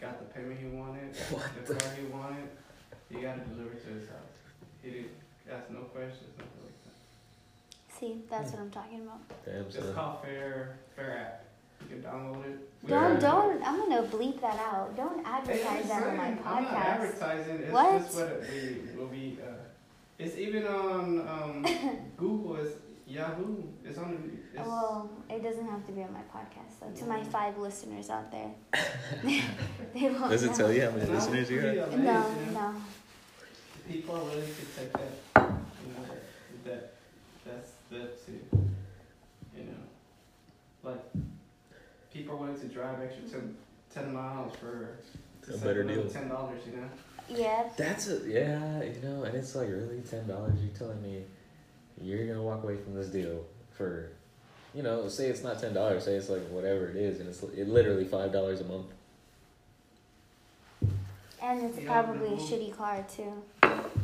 got 0.00 0.18
the 0.18 0.26
payment 0.34 0.58
he 0.60 0.66
wanted, 0.68 1.14
the 1.66 1.74
car 1.74 1.90
he 1.98 2.06
wanted. 2.06 2.48
He 3.10 3.20
got 3.20 3.36
it 3.38 3.48
delivered 3.48 3.82
to 3.84 3.90
his 3.92 4.08
house. 4.08 4.18
He 4.82 4.90
didn't 4.90 5.10
ask 5.50 5.70
no 5.70 5.80
questions, 5.80 6.30
nothing 6.38 6.62
like 6.64 6.78
that. 6.84 7.98
See, 7.98 8.20
that's 8.30 8.52
what 8.52 8.60
I'm 8.62 8.70
talking 8.70 9.00
about. 9.02 9.20
Damn 9.44 9.62
It's 9.66 9.76
son. 9.76 9.94
called 9.94 10.22
Fair 10.24 10.76
Fair 10.96 11.18
App. 11.18 11.44
You 11.82 11.96
can 11.96 12.02
download 12.02 12.44
it. 12.46 12.58
We 12.82 12.88
Don't 12.90 13.02
already- 13.04 13.20
don't. 13.20 13.62
I'm 13.66 13.78
gonna 13.88 14.02
bleep 14.08 14.40
that 14.40 14.58
out. 14.60 14.96
Don't 14.96 15.18
Hey, 15.26 15.32
advertise 15.32 15.82
I'm 15.82 15.88
that 15.88 16.06
on 16.06 16.16
my 16.16 16.24
saying, 16.26 16.38
I'm 16.46 16.62
not 16.64 16.72
podcast. 16.72 16.86
advertising. 16.86 17.54
It's 17.56 17.72
What? 17.72 18.02
just 18.02 18.16
what 18.16 18.26
it 18.28 18.90
we 18.94 18.96
will 18.98 19.08
be. 19.08 19.38
Uh, 19.42 19.50
it's 20.18 20.36
even 20.36 20.66
on 20.66 21.20
um, 21.28 21.66
Google. 22.16 22.56
It's 22.56 22.74
Yahoo. 23.06 23.56
It's 23.84 23.98
on. 23.98 24.10
the- 24.12 24.58
It's, 24.60 24.66
Well, 24.68 25.10
it 25.28 25.42
doesn't 25.42 25.66
have 25.66 25.84
to 25.86 25.92
be 25.92 26.02
on 26.02 26.12
my 26.12 26.20
podcast 26.20 26.78
though. 26.80 26.90
To 27.00 27.04
my 27.06 27.22
five 27.24 27.58
listeners 27.58 28.10
out 28.10 28.30
there, 28.30 28.50
they 29.22 30.10
won't. 30.10 30.30
Does 30.30 30.42
it 30.44 30.50
know. 30.50 30.56
tell 30.56 30.72
you 30.72 30.82
how 30.82 30.90
many 30.90 31.02
and 31.02 31.14
listeners 31.14 31.50
you 31.50 31.60
have? 31.60 31.76
amazed, 31.92 31.98
No, 32.04 32.26
you 32.46 32.52
know. 32.52 32.72
no. 32.72 32.74
People 33.88 34.16
are 34.16 34.24
willing 34.24 34.42
to 34.42 34.80
take 34.80 34.92
that. 34.92 35.12
You 35.36 35.92
know 35.92 36.04
that 36.08 36.22
that 36.64 36.92
that's 37.44 37.70
that 37.90 38.26
to. 38.26 38.32
You 39.56 39.64
know, 39.64 39.82
like 40.90 41.02
people 42.12 42.34
are 42.34 42.38
willing 42.38 42.60
to 42.60 42.66
drive 42.68 43.00
extra 43.02 43.28
10, 43.28 43.56
10 43.92 44.14
miles 44.14 44.54
for 44.56 44.98
A 45.52 45.56
better 45.58 45.82
deal. 45.82 46.08
Ten 46.08 46.28
dollars. 46.28 46.60
You 46.66 46.76
know. 46.80 46.88
Yeah. 47.28 47.64
That's 47.76 48.08
a 48.08 48.20
yeah, 48.26 48.82
you 48.82 49.00
know, 49.02 49.22
and 49.24 49.34
it's 49.34 49.54
like 49.54 49.68
really 49.68 50.00
ten 50.08 50.26
dollars. 50.26 50.54
You're 50.62 50.76
telling 50.76 51.02
me 51.02 51.22
you're 52.00 52.26
gonna 52.26 52.42
walk 52.42 52.62
away 52.62 52.76
from 52.76 52.94
this 52.94 53.08
deal 53.08 53.44
for, 53.76 54.10
you 54.74 54.82
know, 54.82 55.08
say 55.08 55.28
it's 55.28 55.42
not 55.42 55.60
ten 55.60 55.72
dollars, 55.74 56.04
say 56.04 56.14
it's 56.16 56.28
like 56.28 56.46
whatever 56.48 56.88
it 56.88 56.96
is, 56.96 57.20
and 57.20 57.28
it's 57.28 57.42
it 57.42 57.68
literally 57.68 58.04
five 58.04 58.32
dollars 58.32 58.60
a 58.60 58.64
month. 58.64 58.86
And 61.42 61.64
it's 61.64 61.78
Yeah, 61.78 62.02
probably 62.02 62.34
a 62.34 62.36
shitty 62.36 62.76
car 62.76 63.04
too. 63.14 63.32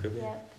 Could 0.02 0.14
be. 0.14 0.20
Yep. 0.20 0.52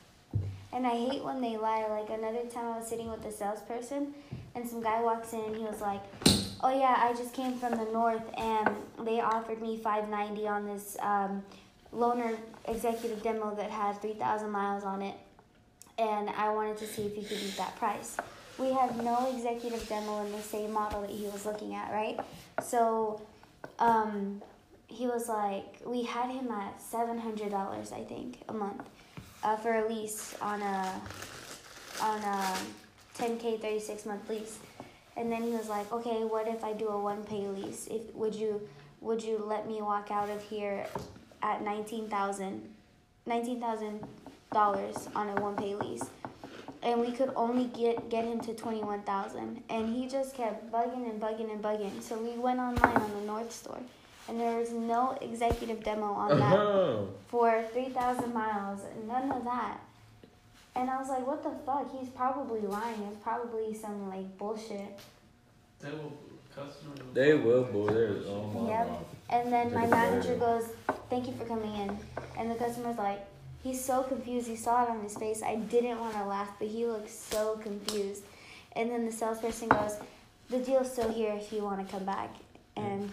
And 0.72 0.86
I 0.86 0.92
hate 0.92 1.24
when 1.24 1.42
they 1.42 1.58
lie. 1.58 1.86
Like 1.89 2.10
another 2.10 2.46
time 2.46 2.74
I 2.74 2.78
was 2.78 2.88
sitting 2.88 3.10
with 3.10 3.25
a 3.25 3.32
salesperson 3.32 4.13
and 4.56 4.68
some 4.68 4.82
guy 4.82 5.01
walks 5.01 5.34
in 5.34 5.42
and 5.42 5.56
he 5.56 5.63
was 5.63 5.82
like, 5.82 6.01
Oh 6.62 6.78
yeah, 6.78 6.96
I 6.98 7.13
just 7.13 7.34
came 7.34 7.58
from 7.58 7.72
the 7.72 7.86
north 7.92 8.22
and 8.38 8.70
they 9.04 9.20
offered 9.22 9.62
me 9.62 9.78
five 9.78 10.10
ninety 10.10 10.48
on 10.48 10.66
this 10.66 10.96
um, 11.01 11.44
loaner 11.93 12.38
executive 12.67 13.24
demo 13.24 13.55
that 13.55 13.72
had 13.72 14.00
three 14.01 14.13
thousand 14.13 14.51
miles 14.51 14.84
on 14.84 15.01
it 15.01 15.15
and 16.00 16.29
I 16.29 16.50
wanted 16.51 16.77
to 16.77 16.88
see 16.88 17.03
if 17.03 17.15
he 17.15 17.24
could 17.24 17.39
beat 17.39 17.58
that 17.58 17.75
price. 17.75 18.15
We 18.58 18.72
have 18.72 19.03
no 19.03 19.29
executive 19.34 19.88
demo 19.88 20.25
in 20.25 20.31
the 20.31 20.41
same 20.41 20.72
model 20.72 21.01
that 21.01 21.10
he 21.10 21.25
was 21.25 21.46
looking 21.46 21.75
at, 21.75 21.91
right? 21.91 22.19
So 22.63 23.22
um, 23.79 24.41
he 24.88 25.08
was 25.08 25.27
like, 25.29 25.81
we 25.86 26.03
had 26.03 26.29
him 26.29 26.50
at 26.51 26.81
seven 26.81 27.17
hundred 27.17 27.51
dollars, 27.51 27.91
I 27.91 28.03
think, 28.03 28.39
a 28.50 28.53
month, 28.53 28.84
uh, 29.43 29.55
for 29.58 29.75
a 29.75 29.88
lease 29.88 30.36
on 30.41 30.62
a 30.62 31.01
on 32.01 32.22
a 32.22 32.58
ten 33.13 33.38
k 33.38 33.58
thirty 33.58 33.79
six 33.79 34.05
month 34.05 34.29
lease, 34.29 34.58
and 35.17 35.31
then 35.31 35.43
he 35.43 35.51
was 35.51 35.69
like, 35.69 35.91
okay, 35.91 36.24
what 36.24 36.48
if 36.48 36.63
I 36.63 36.74
do 36.74 36.88
a 36.88 37.00
one 37.00 37.24
pay 37.24 37.48
lease? 37.48 37.88
If 37.88 38.13
would 38.15 38.36
you 38.36 38.62
would 39.01 39.24
you 39.24 39.41
let 39.46 39.67
me 39.67 39.81
walk 39.81 40.12
out 40.12 40.29
of 40.29 40.41
here 40.43 40.86
at 41.41 41.63
nineteen 41.63 42.10
thousand, 42.10 42.67
nineteen 43.25 43.60
thousand 43.60 44.01
dollars 44.51 45.08
on 45.15 45.29
a 45.29 45.41
one 45.41 45.55
pay 45.55 45.75
lease? 45.75 46.03
And 46.81 47.01
we 47.01 47.12
could 47.12 47.31
only 47.36 47.65
get 47.65 48.10
get 48.10 48.24
him 48.25 48.39
to 48.41 48.53
twenty 48.53 48.81
one 48.84 49.01
thousand, 49.03 49.63
and 49.69 49.93
he 49.93 50.08
just 50.08 50.34
kept 50.36 50.72
bugging 50.72 51.10
and 51.10 51.22
bugging 51.22 51.51
and 51.51 51.62
bugging. 51.62 52.01
So 52.01 52.17
we 52.17 52.38
went 52.38 52.60
online 52.60 52.96
on 52.98 53.12
the 53.12 53.22
North 53.25 53.51
Store, 53.51 53.79
and 54.29 54.39
there 54.39 54.58
was 54.58 54.72
no 54.72 55.17
executive 55.22 55.84
demo 55.84 56.05
on 56.05 56.39
that 56.39 56.53
Oh, 56.53 57.10
for 57.27 57.62
3,000 57.74 58.34
miles, 58.34 58.79
none 59.08 59.29
of 59.31 59.43
that. 59.43 59.79
And 60.75 60.89
I 60.89 60.98
was 61.00 61.10
like, 61.10 61.27
what 61.27 61.43
the 61.43 61.51
fuck? 61.65 61.91
He's 62.00 62.08
probably 62.10 62.62
lying. 62.62 63.01
It's 63.12 63.22
probably 63.22 63.74
some 63.74 64.08
like 64.08 64.38
bullshit. 64.38 64.98
They 65.81 65.89
will 65.91 66.13
customers. 66.55 67.00
they 67.13 67.34
will, 67.34 67.63
boy. 67.63 67.88
There's 67.88 68.25
oh 68.27 68.43
my 68.53 68.69
Yep. 68.69 68.88
god. 68.88 69.05
And 69.29 69.51
then 69.51 69.74
my 69.74 69.86
manager 69.86 70.36
goes, 70.36 70.65
thank 71.09 71.27
you 71.27 71.33
for 71.33 71.45
coming 71.45 71.74
in. 71.75 71.98
And 72.38 72.50
the 72.50 72.55
customer's 72.55 72.98
like, 72.98 73.25
he's 73.63 73.83
so 73.83 74.03
confused. 74.03 74.48
He 74.48 74.55
saw 74.55 74.83
it 74.83 74.89
on 74.89 75.01
his 75.01 75.15
face. 75.15 75.43
I 75.43 75.55
didn't 75.55 76.00
want 76.00 76.15
to 76.15 76.25
laugh, 76.25 76.50
but 76.57 76.67
he 76.67 76.86
looks 76.86 77.12
so 77.12 77.57
confused. 77.57 78.24
And 78.74 78.89
then 78.89 79.05
the 79.05 79.12
salesperson 79.12 79.69
goes, 79.69 79.98
the 80.50 80.59
deal's 80.59 80.91
still 80.91 81.12
here 81.12 81.33
if 81.33 81.51
you 81.53 81.63
want 81.63 81.86
to 81.86 81.91
come 81.91 82.05
back. 82.05 82.36
And 82.75 83.12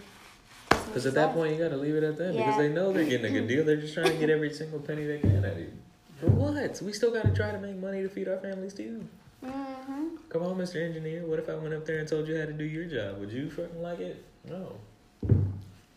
Because 0.69 1.05
at 1.05 1.13
that 1.15 1.33
point 1.33 1.53
you 1.55 1.63
gotta 1.63 1.77
leave 1.77 1.95
it 1.95 2.03
at 2.03 2.17
that 2.17 2.35
because 2.35 2.57
they 2.57 2.69
know 2.69 2.91
they're 2.91 3.05
getting 3.05 3.25
a 3.25 3.39
good 3.39 3.47
deal. 3.47 3.63
They're 3.63 3.77
just 3.77 3.93
trying 3.93 4.11
to 4.11 4.17
get 4.17 4.29
every 4.29 4.53
single 4.53 4.79
penny 4.79 5.05
they 5.05 5.19
can 5.19 5.43
out 5.43 5.51
of 5.51 5.59
you. 5.59 5.71
For 6.19 6.27
what? 6.27 6.81
We 6.81 6.93
still 6.93 7.11
gotta 7.11 7.33
try 7.33 7.51
to 7.51 7.59
make 7.59 7.75
money 7.75 8.01
to 8.01 8.09
feed 8.09 8.27
our 8.27 8.37
families 8.37 8.73
too. 8.73 9.07
Mm-hmm. 9.45 10.05
Come 10.29 10.43
on, 10.43 10.57
Mr. 10.57 10.83
Engineer. 10.83 11.25
What 11.25 11.37
if 11.39 11.49
I 11.49 11.55
went 11.55 11.73
up 11.73 11.85
there 11.85 11.99
and 11.99 12.07
told 12.07 12.27
you 12.27 12.39
how 12.39 12.45
to 12.45 12.53
do 12.53 12.63
your 12.63 12.85
job? 12.85 13.19
Would 13.19 13.31
you 13.31 13.49
fucking 13.51 13.81
like 13.81 13.99
it? 13.99 14.23
No. 14.49 14.77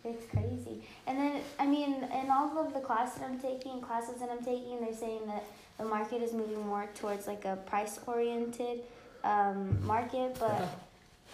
It's 0.05 0.25
crazy. 0.31 0.83
And 1.07 1.19
then, 1.19 1.43
I 1.59 1.67
mean, 1.67 1.95
in 1.95 2.31
all 2.31 2.57
of 2.59 2.73
the 2.73 2.81
classes 2.81 3.21
that 3.21 3.31
I'm 3.31 3.39
taking, 3.39 3.81
classes 3.81 4.21
that 4.21 4.31
I'm 4.31 4.43
taking, 4.43 4.81
they're 4.81 4.95
saying 4.95 5.27
that 5.27 5.45
the 5.79 5.85
market 5.85 6.23
is 6.23 6.33
moving 6.33 6.67
more 6.67 6.89
towards 6.95 7.27
like 7.27 7.45
a 7.45 7.57
price-oriented 7.67 8.81
um, 9.25 9.85
market, 9.87 10.37
but 10.41 10.69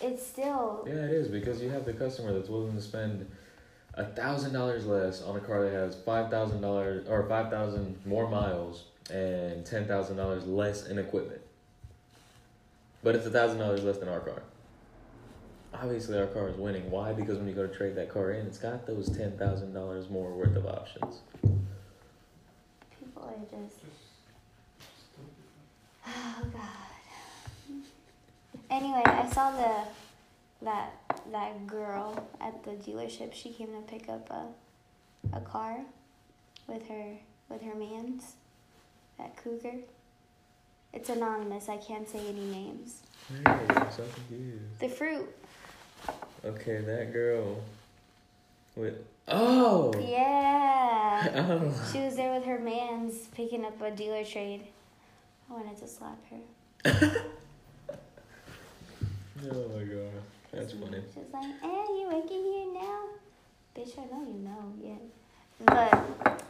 it's 0.03 0.27
still 0.27 0.85
Yeah, 0.87 0.95
it 0.95 1.11
is 1.11 1.29
because 1.29 1.63
you 1.63 1.71
have 1.71 1.85
the 1.85 1.93
customer 1.93 2.33
that's 2.33 2.49
willing 2.49 2.75
to 2.75 2.83
spend 2.83 3.31
a 3.95 4.05
thousand 4.05 4.53
dollars 4.53 4.85
less 4.85 5.23
on 5.23 5.37
a 5.37 5.41
car 5.41 5.63
that 5.65 5.73
has 5.73 5.95
five 5.95 6.31
thousand 6.31 6.61
dollars 6.61 7.07
or 7.09 7.27
five 7.29 7.51
thousand 7.51 7.97
more 8.05 8.29
miles 8.29 8.85
and 9.11 9.65
ten 9.65 9.87
thousand 9.87 10.17
dollars 10.17 10.45
less 10.45 10.87
in 10.87 10.99
equipment. 10.99 11.41
But 13.03 13.15
it's 13.15 13.27
a 13.27 13.31
thousand 13.31 13.59
dollars 13.59 13.83
less 13.85 13.99
than 13.99 14.09
our 14.09 14.21
car. 14.21 14.43
Obviously, 15.83 16.19
our 16.19 16.27
car 16.27 16.49
is 16.49 16.57
winning. 16.57 16.91
Why? 16.91 17.13
Because 17.13 17.39
when 17.39 17.47
you 17.49 17.55
go 17.55 17.67
to 17.67 17.75
trade 17.75 17.95
that 17.97 18.09
car 18.11 18.33
in, 18.33 18.47
it's 18.47 18.59
got 18.59 18.87
those 18.87 19.09
ten 19.17 19.37
thousand 19.37 19.73
dollars 19.75 20.09
more 20.09 20.33
worth 20.33 20.57
of 20.57 20.67
options. 20.67 21.21
people 22.99 23.23
are 23.23 23.35
just 23.51 23.81
Just 23.81 23.93
stupid. 25.13 25.35
oh 26.07 26.45
god. 26.53 27.83
Anyway, 28.71 29.03
I 29.05 29.29
saw 29.31 29.51
the 29.53 30.65
that 30.65 30.93
that 31.31 31.67
girl 31.67 32.27
at 32.41 32.63
the 32.65 32.71
dealership. 32.73 33.35
She 33.35 33.51
came 33.51 33.69
to 33.69 33.83
pick 33.87 34.09
up 34.09 34.31
a 34.31 34.47
a 35.37 35.41
car 35.41 35.81
with 36.69 36.87
her 36.89 37.17
with 37.51 37.63
her 37.63 37.75
man's 37.75 38.33
that 39.19 39.37
cougar. 39.37 39.75
It's 40.93 41.11
anonymous. 41.11 41.69
I 41.69 41.77
can't 41.77 42.09
say 42.09 42.21
any 42.27 42.45
names. 42.47 43.03
Hey, 43.29 43.43
I'm 43.45 43.91
so 43.91 44.05
confused. 44.15 44.79
The 44.81 44.89
fruit. 44.89 45.29
Okay, 46.45 46.79
that 46.79 47.13
girl. 47.13 47.63
With 48.75 48.95
oh. 49.29 49.93
Yeah. 49.99 50.23
Oh. 51.35 51.73
She 51.93 51.99
was 52.01 52.15
there 52.15 52.33
with 52.35 52.45
her 52.45 52.59
man's 52.59 53.15
picking 53.35 53.65
up 53.65 53.81
a 53.81 53.91
dealer 53.91 54.23
trade. 54.23 54.67
I 55.49 55.55
wanted 55.55 55.79
to 55.79 55.89
slap 55.89 56.19
her. 56.31 57.23
Oh 59.45 59.69
my 59.69 59.85
god, 59.85 60.23
that's 60.51 60.73
funny. 60.73 61.03
She's 61.15 61.31
like, 61.33 61.45
eh, 61.63 61.67
you 61.67 62.09
working 62.11 62.43
here 62.43 62.73
now? 62.73 63.01
Bitch, 63.77 63.99
I 63.99 64.05
know 64.07 64.23
you 64.27 64.39
know, 64.41 64.73
yeah. 64.83 65.01
But 65.67 66.43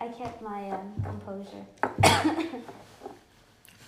I 0.00 0.08
kept 0.08 0.40
my 0.40 0.70
um, 0.70 0.94
composure. 1.02 1.66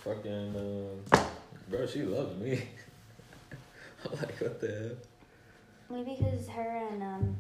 Fucking, 0.03 0.57
um, 0.57 1.25
bro, 1.71 1.87
she 1.87 2.03
loves 2.03 2.37
me. 2.41 2.63
I'm 4.05 4.11
like, 4.19 4.41
what 4.41 4.61
the 4.61 4.69
hell? 4.69 4.97
Maybe 5.91 6.17
because 6.19 6.49
her 6.49 6.87
and 6.91 7.03
um, 7.03 7.37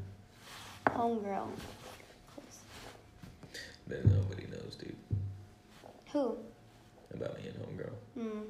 homegirl. 0.87 1.49
That 3.89 4.05
nobody 4.05 4.47
knows, 4.51 4.77
dude, 4.81 4.97
Who? 6.13 6.37
about 7.15 7.37
me 7.39 7.49
and 7.49 7.57
homegirl. 7.57 7.93
Hmm. 8.19 8.41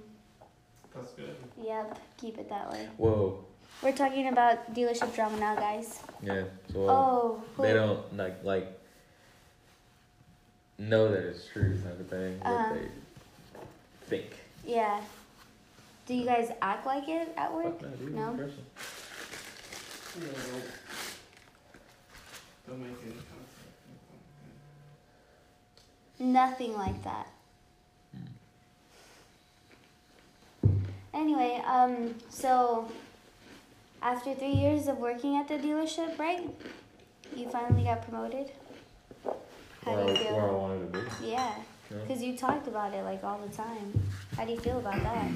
That's 0.94 1.12
good. 1.12 1.36
Yep. 1.62 1.98
Keep 2.16 2.38
it 2.38 2.48
that 2.48 2.72
way. 2.72 2.88
Whoa, 2.96 3.44
We're 3.82 3.92
talking 3.92 4.28
about 4.28 4.74
dealership 4.74 5.14
drama 5.14 5.36
now, 5.38 5.54
guys. 5.56 6.00
yeah. 6.22 6.44
So 6.72 6.88
Oh. 6.88 7.42
Who? 7.56 7.62
they 7.64 7.74
don't 7.74 8.16
like 8.16 8.42
like 8.44 8.66
know 10.78 11.10
that 11.10 11.22
it's 11.22 11.46
true 11.48 11.72
It's 11.74 11.84
not 11.84 11.92
of 12.00 12.08
thing, 12.08 12.38
but 12.42 12.48
Uh-huh. 12.50 12.74
they 12.74 12.88
think. 14.06 14.26
Yeah. 14.64 15.00
Do 16.06 16.14
you 16.14 16.24
guys 16.24 16.50
act 16.62 16.86
like 16.86 17.08
it 17.08 17.32
at 17.36 17.52
work? 17.52 17.80
Fuck 17.80 17.90
no, 17.90 17.96
dude. 17.96 18.14
No? 18.14 18.32
Person. 18.34 18.64
Don't, 20.20 20.62
don't 22.68 22.78
make 22.80 22.96
any 23.02 23.12
contact. 23.12 23.32
Nothing 26.18 26.74
like 26.74 27.02
that. 27.04 27.26
Anyway, 31.12 31.62
um, 31.66 32.14
so 32.28 32.90
after 34.02 34.34
three 34.34 34.52
years 34.52 34.86
of 34.86 34.98
working 34.98 35.36
at 35.36 35.48
the 35.48 35.54
dealership, 35.54 36.18
right? 36.18 36.48
You 37.34 37.48
finally 37.48 37.84
got 37.84 38.02
promoted. 38.08 38.52
How 39.84 39.94
Where, 39.94 40.06
do 40.06 40.12
you 40.12 40.28
I, 40.28 40.32
where 40.32 40.42
I 40.42 40.46
feel? 40.48 40.58
wanted 40.58 40.92
to 40.92 40.98
be. 41.20 41.26
Yeah, 41.28 41.54
You 41.90 41.96
know? 41.96 42.02
because 42.04 42.22
you 42.22 42.36
talked 42.36 42.68
about 42.68 42.92
it 42.94 43.02
like 43.04 43.24
all 43.24 43.38
the 43.38 43.54
time. 43.54 43.92
How 44.36 44.44
do 44.44 44.52
you 44.52 44.58
feel 44.58 44.78
about 44.78 45.02
that? 45.02 45.30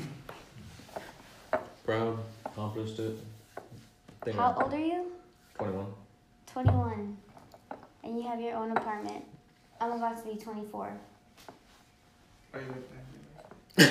Proud, 1.90 2.18
accomplished 2.46 3.00
it. 3.00 3.18
Think 4.22 4.36
How 4.36 4.56
old 4.62 4.72
are 4.72 4.78
you? 4.78 5.06
21. 5.54 5.86
21. 6.46 7.16
And 8.04 8.16
you 8.16 8.22
have 8.22 8.40
your 8.40 8.54
own 8.54 8.70
apartment. 8.70 9.24
I'm 9.80 9.90
about 9.90 10.16
to 10.18 10.30
be 10.32 10.36
24. 10.36 10.92
Are 12.54 12.60
you? 12.60 12.66
Because 13.74 13.90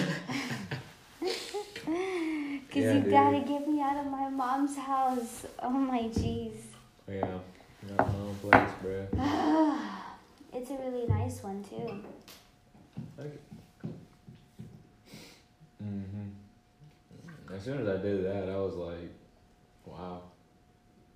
Yeah, 2.74 2.94
you 2.94 3.02
dude. 3.02 3.12
gotta 3.12 3.40
get 3.42 3.68
me 3.68 3.82
out 3.82 3.98
of 3.98 4.10
my 4.10 4.30
mom's 4.30 4.78
house. 4.78 5.46
Oh 5.62 5.70
my 5.70 6.04
jeez. 6.04 6.54
Yeah, 7.06 7.28
not 7.90 7.98
my 7.98 8.20
own 8.20 8.36
place, 8.36 8.70
bruh. 8.82 9.78
it's 10.54 10.70
a 10.72 10.76
really 10.76 11.06
nice 11.06 11.44
one 11.44 11.66
too. 11.66 12.02
Mm-hmm. 15.84 16.49
As 17.54 17.64
soon 17.64 17.82
as 17.82 17.88
I 17.88 17.98
did 18.02 18.26
that, 18.26 18.50
I 18.50 18.58
was 18.58 18.76
like, 18.76 19.12
wow. 19.86 20.22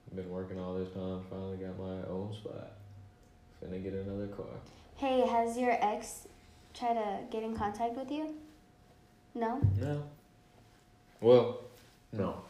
I've 0.09 0.15
been 0.15 0.29
working 0.29 0.59
all 0.59 0.75
this 0.75 0.93
time, 0.93 1.21
finally 1.29 1.57
got 1.57 1.77
my 1.77 2.07
own 2.07 2.33
spot. 2.33 2.71
Finna 3.63 3.81
get 3.81 3.93
another 3.93 4.27
car. 4.27 4.45
Hey, 4.95 5.21
has 5.21 5.57
your 5.57 5.71
ex 5.79 6.27
tried 6.73 6.95
to 6.95 7.19
get 7.31 7.43
in 7.43 7.55
contact 7.55 7.95
with 7.95 8.11
you? 8.11 8.35
No? 9.35 9.61
No. 9.79 10.03
Well, 11.21 11.61
no. 12.11 12.41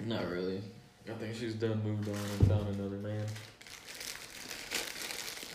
Not 0.00 0.28
really. 0.28 0.60
I 1.08 1.12
think 1.14 1.34
she's 1.34 1.54
done 1.54 1.82
moved 1.82 2.08
on 2.08 2.14
and 2.14 2.48
found 2.48 2.68
another 2.74 2.96
man. 2.96 3.24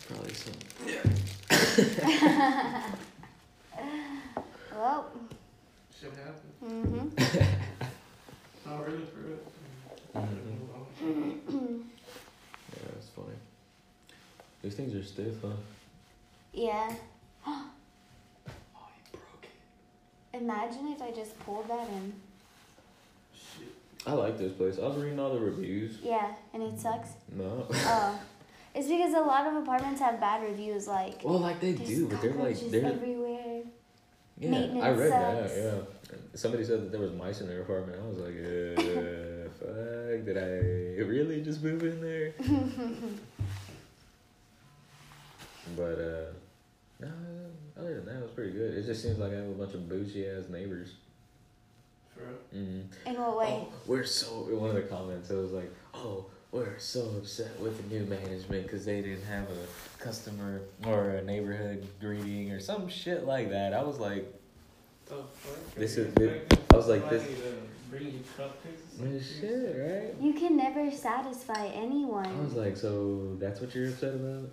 Probably 0.07 0.33
some. 0.33 0.53
Yeah. 0.85 1.03
well, 4.75 5.11
Shit 6.03 6.11
happens. 6.17 6.53
mm-hmm. 6.61 7.07
Not 8.69 8.85
really 8.85 9.05
for 9.05 9.31
it. 9.31 9.47
Mhm. 10.15 11.81
Yeah, 12.71 12.87
that's 12.93 13.09
funny. 13.09 13.37
These 14.61 14.75
things 14.75 14.93
are 14.95 15.03
stiff, 15.03 15.41
huh? 15.41 15.47
yeah. 16.53 16.93
Oh, 17.47 17.65
you 18.45 18.51
broke 19.13 19.45
it. 20.33 20.37
Imagine 20.37 20.87
if 20.89 21.01
I 21.01 21.11
just 21.11 21.39
pulled 21.39 21.67
that 21.69 21.87
in. 21.87 22.13
Shit. 23.33 23.67
I 24.05 24.11
like 24.13 24.37
this 24.37 24.51
place. 24.53 24.77
I 24.79 24.87
was 24.87 24.97
reading 24.97 25.19
all 25.19 25.33
the 25.33 25.39
reviews. 25.39 25.99
Yeah, 26.03 26.33
and 26.53 26.63
it 26.63 26.77
sucks. 26.79 27.09
No. 27.31 27.65
Oh. 27.71 28.19
It's 28.75 28.87
because 28.87 29.13
a 29.13 29.19
lot 29.19 29.45
of 29.45 29.53
apartments 29.61 30.01
have 30.01 30.19
bad 30.19 30.41
reviews, 30.41 30.87
like 30.87 31.23
Well, 31.23 31.37
like 31.39 31.59
they 31.61 31.73
do, 31.73 32.07
but 32.07 32.21
they're 32.21 32.33
like 32.33 32.59
they're 32.71 32.85
everywhere. 32.91 33.22
Yeah. 34.51 34.57
I 34.57 34.61
maintenance 34.61 34.99
read 34.99 35.11
that. 35.11 35.51
Yeah. 35.57 36.17
Somebody 36.35 36.63
said 36.63 36.81
that 36.81 36.91
there 36.91 37.01
was 37.01 37.11
mice 37.11 37.41
in 37.41 37.47
their 37.47 37.61
apartment. 37.61 37.99
I 38.01 38.07
was 38.07 38.17
like, 38.17 38.35
uh, 38.35 39.49
fuck. 39.59 40.25
Did 40.25 40.37
I 40.37 41.01
really 41.03 41.41
just 41.41 41.63
move 41.63 41.83
in 41.83 42.01
there? 42.01 42.33
But 45.75 45.99
uh, 45.99 46.31
no. 46.99 47.07
Other 47.77 47.95
than 47.95 48.05
that, 48.05 48.17
it 48.17 48.21
was 48.21 48.31
pretty 48.31 48.51
good. 48.51 48.73
It 48.77 48.85
just 48.85 49.01
seems 49.01 49.17
like 49.17 49.31
I 49.31 49.35
have 49.35 49.45
a 49.45 49.53
bunch 49.53 49.73
of 49.73 49.89
bougie 49.89 50.27
ass 50.27 50.49
neighbors. 50.49 50.93
For 52.13 52.23
real. 52.23 52.63
Mm-hmm. 52.63 53.09
In 53.09 53.21
what 53.21 53.37
way? 53.37 53.47
Oh, 53.61 53.73
we're 53.87 54.05
so. 54.05 54.47
In 54.49 54.59
one 54.59 54.69
of 54.69 54.75
the 54.75 54.83
comments 54.83 55.29
it 55.29 55.35
was 55.35 55.51
like, 55.51 55.73
"Oh, 55.93 56.25
we're 56.53 56.77
so 56.77 57.01
upset 57.17 57.59
with 57.59 57.75
the 57.89 57.95
new 57.95 58.05
management 58.05 58.63
because 58.63 58.85
they 58.85 59.01
didn't 59.01 59.25
have 59.25 59.45
a 59.49 60.01
customer 60.03 60.61
or 60.85 61.09
a 61.09 61.23
neighborhood 61.23 61.85
greeting 61.99 62.51
or 62.51 62.59
some 62.59 62.87
shit 62.87 63.25
like 63.25 63.49
that." 63.49 63.73
I 63.73 63.83
was 63.83 63.99
like, 63.99 64.31
The 65.09 65.15
fuck? 65.15 65.75
This 65.75 65.97
is- 65.97 66.13
you 66.17 66.41
I 66.71 66.75
was 66.77 66.87
like, 66.87 67.09
this- 67.09 67.23
to 67.23 67.55
Bring 67.89 68.05
you 68.05 68.19
cupcakes. 68.37 69.01
or 69.01 69.21
shit, 69.21 69.75
right?" 69.77 70.15
You 70.21 70.33
can 70.33 70.55
never 70.55 70.89
satisfy 70.89 71.67
anyone. 71.67 72.25
I 72.25 72.39
was 72.41 72.53
like, 72.53 72.77
"So 72.77 73.35
that's 73.39 73.59
what 73.59 73.75
you're 73.75 73.89
upset 73.89 74.15
about?" 74.15 74.49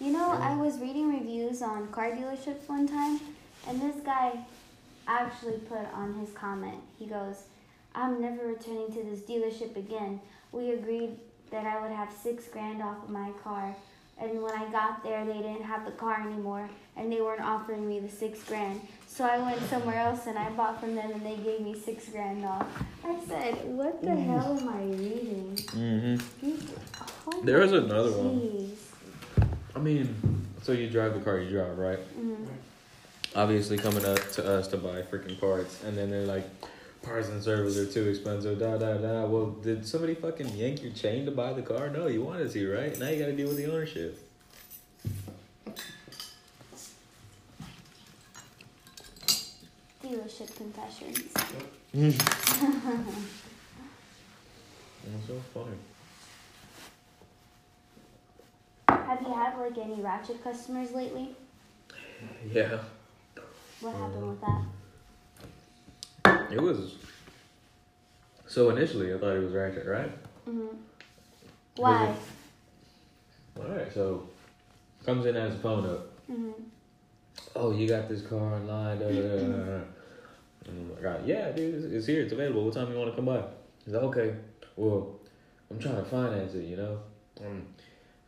You 0.00 0.12
know, 0.12 0.32
Yeah. 0.32 0.52
I 0.52 0.56
was 0.56 0.78
reading 0.78 1.10
reviews 1.12 1.60
on 1.62 1.88
car 1.88 2.12
dealerships 2.12 2.68
one 2.68 2.86
time, 2.86 3.18
and 3.66 3.82
this 3.82 3.96
guy 4.04 4.46
actually 5.08 5.58
put 5.58 5.84
on 5.92 6.14
his 6.14 6.30
comment, 6.32 6.80
he 6.98 7.06
goes, 7.06 7.44
I'm 7.94 8.20
never 8.20 8.46
returning 8.46 8.92
to 8.92 9.02
this 9.02 9.20
dealership 9.20 9.74
again. 9.76 10.20
We 10.52 10.70
agreed 10.70 11.18
that 11.50 11.66
I 11.66 11.80
would 11.80 11.90
have 11.92 12.12
six 12.12 12.46
grand 12.48 12.82
off 12.82 13.04
of 13.04 13.10
my 13.10 13.30
car 13.44 13.74
And 14.20 14.42
when 14.42 14.52
I 14.52 14.66
got 14.72 15.04
there, 15.04 15.24
they 15.24 15.34
didn't 15.38 15.62
have 15.62 15.84
the 15.84 15.92
car 15.92 16.20
anymore, 16.26 16.68
and 16.96 17.06
they 17.12 17.20
weren't 17.20 17.40
offering 17.40 17.88
me 17.88 18.00
the 18.00 18.08
six 18.08 18.42
grand. 18.42 18.80
So 19.06 19.24
I 19.24 19.38
went 19.38 19.60
somewhere 19.70 19.96
else 19.98 20.26
and 20.26 20.36
I 20.36 20.50
bought 20.50 20.80
from 20.80 20.96
them, 20.96 21.12
and 21.12 21.24
they 21.24 21.36
gave 21.36 21.60
me 21.60 21.78
six 21.78 22.08
grand 22.08 22.44
off. 22.44 22.66
I 23.04 23.14
said, 23.28 23.54
"What 23.64 24.02
the 24.02 24.16
hell 24.16 24.58
am 24.58 24.68
I 24.68 24.82
reading?" 24.82 25.54
Mm-hmm. 25.70 26.50
Oh 27.28 27.42
There 27.44 27.60
was 27.60 27.72
another 27.72 28.10
one. 28.10 28.72
I 29.76 29.78
mean, 29.78 30.06
so 30.62 30.72
you 30.72 30.90
drive 30.90 31.14
the 31.14 31.20
car 31.20 31.38
you 31.38 31.50
drive, 31.50 31.78
right? 31.78 32.00
Mhm. 32.18 32.46
Obviously 33.36 33.76
coming 33.78 34.04
up 34.04 34.18
to 34.32 34.42
us 34.58 34.66
to 34.68 34.76
buy 34.78 35.02
freaking 35.02 35.38
parts, 35.38 35.84
and 35.84 35.96
then 35.96 36.10
they're 36.10 36.26
like, 36.26 36.46
parts 37.08 37.28
and 37.28 37.42
service 37.42 37.76
are 37.78 37.86
too 37.86 38.08
expensive. 38.08 38.58
Da 38.58 38.76
da 38.76 38.98
da. 38.98 39.24
Well, 39.24 39.46
did 39.46 39.86
somebody 39.86 40.14
fucking 40.14 40.50
yank 40.50 40.82
your 40.82 40.92
chain 40.92 41.24
to 41.24 41.30
buy 41.30 41.52
the 41.54 41.62
car? 41.62 41.88
No, 41.88 42.06
you 42.06 42.22
wanted 42.22 42.50
to, 42.52 42.72
right? 42.72 42.96
Now 42.98 43.08
you 43.08 43.18
got 43.18 43.26
to 43.26 43.36
deal 43.36 43.48
with 43.48 43.56
the 43.56 43.66
ownership. 43.66 44.18
Dealership 50.02 50.56
confessions. 50.56 51.32
That's 55.04 55.26
so 55.26 55.40
funny. 55.54 55.76
Have 58.88 59.22
you 59.22 59.34
had 59.34 59.58
like 59.58 59.78
any 59.78 60.00
ratchet 60.02 60.42
customers 60.44 60.92
lately? 60.92 61.34
Yeah, 62.52 62.78
What 63.80 63.94
happened 63.94 64.28
with 64.28 64.40
that? 64.40 64.62
It 66.50 66.60
was. 66.60 66.96
So 68.46 68.70
initially, 68.70 69.12
I 69.14 69.18
thought 69.18 69.36
it 69.36 69.42
was 69.44 69.52
ratchet, 69.52 69.86
right? 69.86 70.10
Mm-hmm. 70.48 70.76
Why? 71.76 72.14
All 73.58 73.64
right, 73.68 73.92
so 73.92 74.28
comes 75.04 75.26
in 75.26 75.36
as 75.36 75.54
a 75.54 75.58
phone 75.58 75.86
up. 75.86 76.06
hmm 76.26 76.50
oh, 77.56 77.72
you 77.72 77.88
got 77.88 78.08
this 78.08 78.22
car 78.22 78.38
online, 78.54 78.98
da, 78.98 79.08
da, 79.08 79.20
da, 79.20 79.36
da, 79.38 79.80
I'm 80.68 80.90
like, 80.94 81.04
"Ah, 81.06 81.16
yeah, 81.24 81.50
dude, 81.50 81.74
it's, 81.74 81.84
it's 81.92 82.06
here, 82.06 82.22
it's 82.22 82.32
available. 82.32 82.64
What 82.64 82.74
time 82.74 82.90
you 82.92 82.98
want 82.98 83.10
to 83.10 83.16
come 83.16 83.24
by? 83.24 83.42
He's 83.84 83.94
like, 83.94 84.02
okay, 84.04 84.34
well, 84.76 85.16
I'm 85.70 85.78
trying 85.78 85.96
to 85.96 86.04
finance 86.04 86.54
it, 86.54 86.64
you 86.64 86.76
know? 86.76 86.98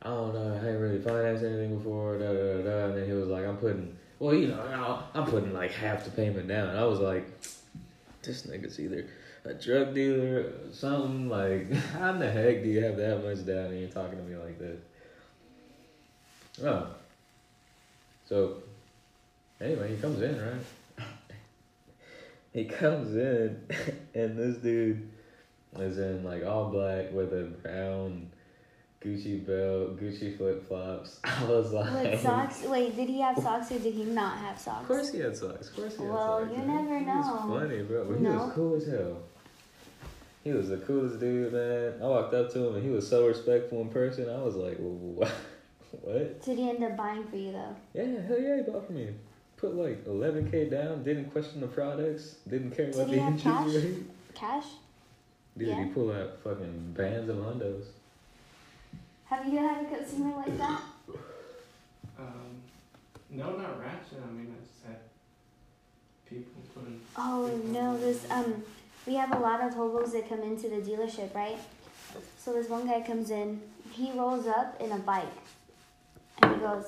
I 0.03 0.09
don't 0.09 0.33
know, 0.35 0.55
I 0.63 0.69
ain't 0.71 0.81
really 0.81 1.01
financed 1.01 1.45
anything 1.45 1.77
before, 1.79 2.19
da, 2.19 2.33
da, 2.33 2.33
da, 2.33 2.63
da. 2.63 2.85
And 2.87 2.97
then 2.97 3.07
he 3.07 3.13
was 3.13 3.29
like, 3.29 3.45
I'm 3.45 3.57
putting, 3.59 3.97
well, 4.19 4.35
you 4.35 4.49
know, 4.49 5.03
I'm 5.15 5.27
putting 5.27 5.53
like 5.53 5.71
half 5.73 6.05
the 6.05 6.11
payment 6.11 6.49
down. 6.49 6.75
I 6.75 6.85
was 6.85 6.99
like, 7.01 7.27
this 8.23 8.43
nigga's 8.43 8.79
either 8.79 9.07
a 9.45 9.55
drug 9.55 9.95
dealer 9.95 10.41
or 10.41 10.53
something. 10.73 11.29
Like, 11.29 11.73
how 11.93 12.11
in 12.15 12.21
the 12.21 12.31
heck 12.31 12.63
do 12.63 12.69
you 12.69 12.83
have 12.85 12.97
that 12.97 13.25
much 13.25 13.47
down 13.47 13.67
and 13.67 13.81
you're 13.81 13.89
talking 13.89 14.19
to 14.19 14.25
me 14.25 14.37
like 14.37 14.59
this? 14.59 14.81
Oh. 16.63 16.89
So, 18.29 18.63
Anyway, 19.61 19.95
he 19.95 20.01
comes 20.01 20.23
in, 20.23 20.41
right? 20.41 21.07
he 22.55 22.65
comes 22.65 23.15
in, 23.15 23.61
and 24.15 24.39
this 24.39 24.57
dude 24.57 25.11
is 25.79 25.99
in 25.99 26.25
like 26.25 26.45
all 26.45 26.71
black 26.71 27.13
with 27.13 27.33
a 27.35 27.45
brown 27.63 28.31
Gucci 29.03 29.45
belt, 29.47 29.99
Gucci 29.99 30.37
flip 30.37 30.67
flops. 30.69 31.21
I 31.25 31.45
was 31.45 31.73
like, 31.73 31.91
With 32.13 32.21
socks? 32.21 32.63
Wait, 32.65 32.95
did 32.95 33.09
he 33.09 33.21
have 33.23 33.39
socks 33.39 33.73
or 33.73 33.79
did 33.79 33.95
he 33.95 34.05
not 34.05 34.37
have 34.39 34.59
socks? 34.59 34.83
Of 34.83 34.89
course 34.89 35.11
he 35.13 35.21
had 35.21 35.35
socks. 35.37 35.69
Of 35.71 35.77
course 35.77 35.97
he 35.97 36.03
had 36.03 36.13
Well, 36.13 36.41
socks. 36.41 36.51
you 36.53 36.59
man. 36.65 36.85
never 36.85 36.99
He 36.99 37.05
know. 37.07 37.17
was 37.17 37.61
funny, 37.63 37.83
bro. 37.83 38.05
But 38.05 38.17
he 38.19 38.23
No. 38.23 38.33
was 38.45 38.53
cool 38.53 38.75
as 38.77 38.87
hell. 38.87 39.17
He 40.45 40.53
was 40.53 40.69
the 40.69 40.77
coolest 40.79 41.19
dude, 41.19 41.53
man. 41.53 41.95
I 42.03 42.07
walked 42.07 42.35
up 42.35 42.51
to 42.53 42.67
him 42.67 42.75
and 42.77 42.85
he 42.85 42.91
was 42.91 43.09
so 43.09 43.27
respectful 43.27 43.81
in 43.81 43.89
person. 43.89 44.29
I 44.29 44.43
was 44.43 44.55
like, 44.57 44.77
what? 44.79 45.33
what? 46.03 46.43
Did 46.43 46.59
he 46.59 46.69
end 46.69 46.85
up 46.85 46.97
buying 46.97 47.25
for 47.27 47.37
you 47.37 47.53
though? 47.53 47.77
Yeah, 47.95 48.21
hell 48.27 48.39
yeah, 48.39 48.57
he 48.57 48.63
bought 48.63 48.87
for 48.87 48.93
me. 48.93 49.09
Put 49.57 49.75
like 49.77 50.05
11k 50.07 50.71
down, 50.71 51.03
didn't 51.05 51.31
question 51.31 51.61
the 51.63 51.67
products, 51.69 52.37
didn't 52.49 52.73
care 52.73 52.87
Did 52.87 52.95
about 52.97 53.09
he 53.09 53.15
the 53.17 53.21
interest 53.23 53.45
cash? 53.45 53.69
rate. 53.75 53.95
Cash? 54.35 54.65
Dude, 55.57 55.69
Yeah. 55.69 55.85
he 55.85 55.91
pulled 55.91 56.11
out 56.13 56.39
fucking 56.45 56.93
bands 56.97 57.29
of 57.31 57.37
hundos. 57.37 57.85
Have 59.31 59.47
you 59.47 59.59
had 59.59 59.85
a 59.85 59.97
consumer 59.97 60.37
like 60.37 60.59
that? 60.59 60.81
Um, 62.19 62.61
no, 63.31 63.57
not 63.57 63.81
ratchet. 63.81 64.19
I 64.29 64.33
mean, 64.33 64.53
I 64.53 64.67
just 64.67 64.85
had 64.85 64.99
people 66.29 66.61
putting. 66.75 67.01
Oh 67.17 67.47
no, 67.67 67.97
this 67.97 68.29
um, 68.29 68.65
we 69.07 69.15
have 69.15 69.33
a 69.33 69.39
lot 69.39 69.61
of 69.61 69.73
hobos 69.75 70.13
that 70.15 70.29
come 70.29 70.43
into 70.43 70.69
the 70.69 70.79
dealership, 70.79 71.33
right? 71.33 71.59
So 72.39 72.55
this 72.55 72.69
one 72.69 72.89
guy 72.89 73.03
comes 73.03 73.31
in, 73.31 73.61
he 73.93 74.11
rolls 74.13 74.49
up 74.49 74.81
in 74.81 74.91
a 74.91 74.99
bike, 74.99 75.25
and 76.43 76.57
he 76.57 76.61
goes, 76.61 76.87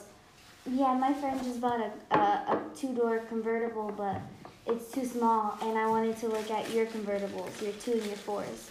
"Yeah, 0.67 0.95
my 0.95 1.13
friend 1.15 1.41
just 1.45 1.61
bought 1.61 1.81
a 1.81 1.93
a, 2.19 2.19
a 2.19 2.63
two 2.77 2.93
door 2.93 3.21
convertible, 3.21 3.95
but 3.97 4.21
it's 4.67 4.91
too 4.91 5.05
small, 5.05 5.57
and 5.63 5.79
I 5.79 5.87
wanted 5.89 6.17
to 6.19 6.29
look 6.29 6.51
at 6.51 6.73
your 6.73 6.87
convertibles, 6.87 7.63
your 7.63 7.73
two 7.75 7.93
and 7.93 8.07
your 8.07 8.17
fours." 8.17 8.69